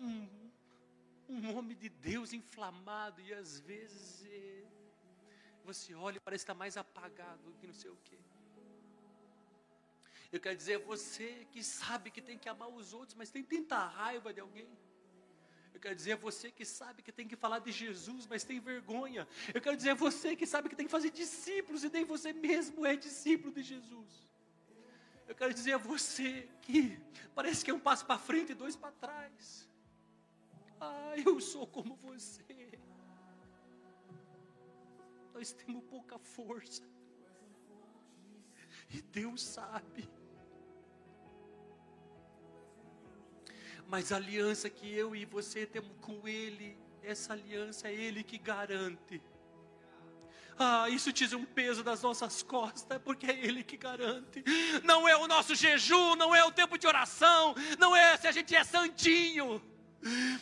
[0.00, 0.44] um
[1.28, 4.64] um homem de Deus inflamado e às vezes é,
[5.64, 8.18] você olha e parece estar mais apagado do que não sei o quê.
[10.30, 13.42] Eu quero dizer a você que sabe que tem que amar os outros, mas tem
[13.42, 14.68] tanta raiva de alguém.
[15.74, 18.60] Eu quero dizer a você que sabe que tem que falar de Jesus, mas tem
[18.60, 19.26] vergonha.
[19.52, 22.32] Eu quero dizer a você que sabe que tem que fazer discípulos e nem você
[22.32, 24.24] mesmo é discípulo de Jesus.
[25.26, 26.98] Eu quero dizer a você que
[27.34, 29.68] parece que é um passo para frente e dois para trás.
[30.80, 32.78] Ah, eu sou como você.
[35.32, 36.82] Nós temos pouca força.
[38.90, 40.08] E Deus sabe.
[43.94, 48.36] Mas a aliança que eu e você temos com Ele, essa aliança é Ele que
[48.36, 49.22] garante.
[50.58, 54.42] Ah, isso tira um peso das nossas costas, porque é Ele que garante.
[54.82, 58.32] Não é o nosso jejum, não é o tempo de oração, não é se a
[58.32, 59.62] gente é santinho.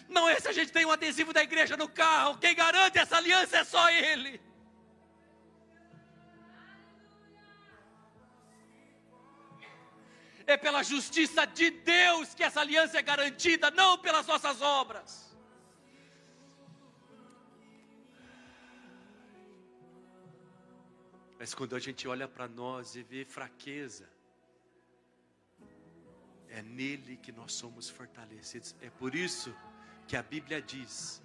[0.08, 2.38] Não é se a gente tem um adesivo da igreja no carro.
[2.38, 4.40] Quem garante essa aliança é só Ele.
[10.46, 15.32] É pela justiça de Deus que essa aliança é garantida, não pelas nossas obras.
[21.38, 24.08] Mas quando a gente olha para nós e vê fraqueza,
[26.48, 28.76] é nele que nós somos fortalecidos.
[28.80, 29.54] É por isso
[30.06, 31.22] que a Bíblia diz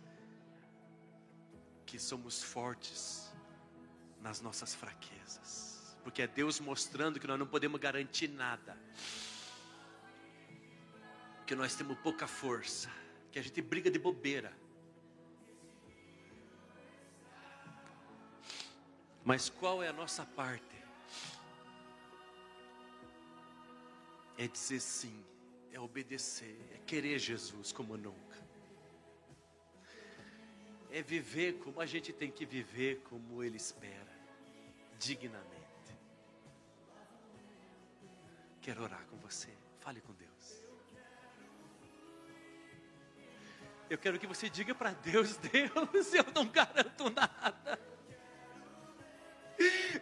[1.85, 3.31] que somos fortes
[4.21, 5.66] nas nossas fraquezas.
[6.07, 8.77] Porque é Deus mostrando que nós não podemos garantir nada.
[11.45, 12.89] Que nós temos pouca força,
[13.29, 14.57] que a gente briga de bobeira.
[19.25, 20.77] Mas qual é a nossa parte?
[24.37, 25.25] é dizer sim,
[25.73, 28.37] é obedecer, é querer Jesus como nunca.
[30.89, 34.15] É viver como a gente tem que viver, como Ele espera,
[34.97, 35.56] dignamente.
[38.67, 39.47] quero orar com você.
[39.79, 40.61] Fale com Deus.
[43.89, 47.79] Eu quero que você diga para Deus: Deus, eu não garanto nada.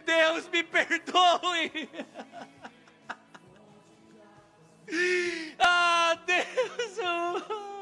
[0.04, 1.88] Deus, me perdoe.
[5.58, 6.98] Ah, Deus.
[7.02, 7.75] Oh.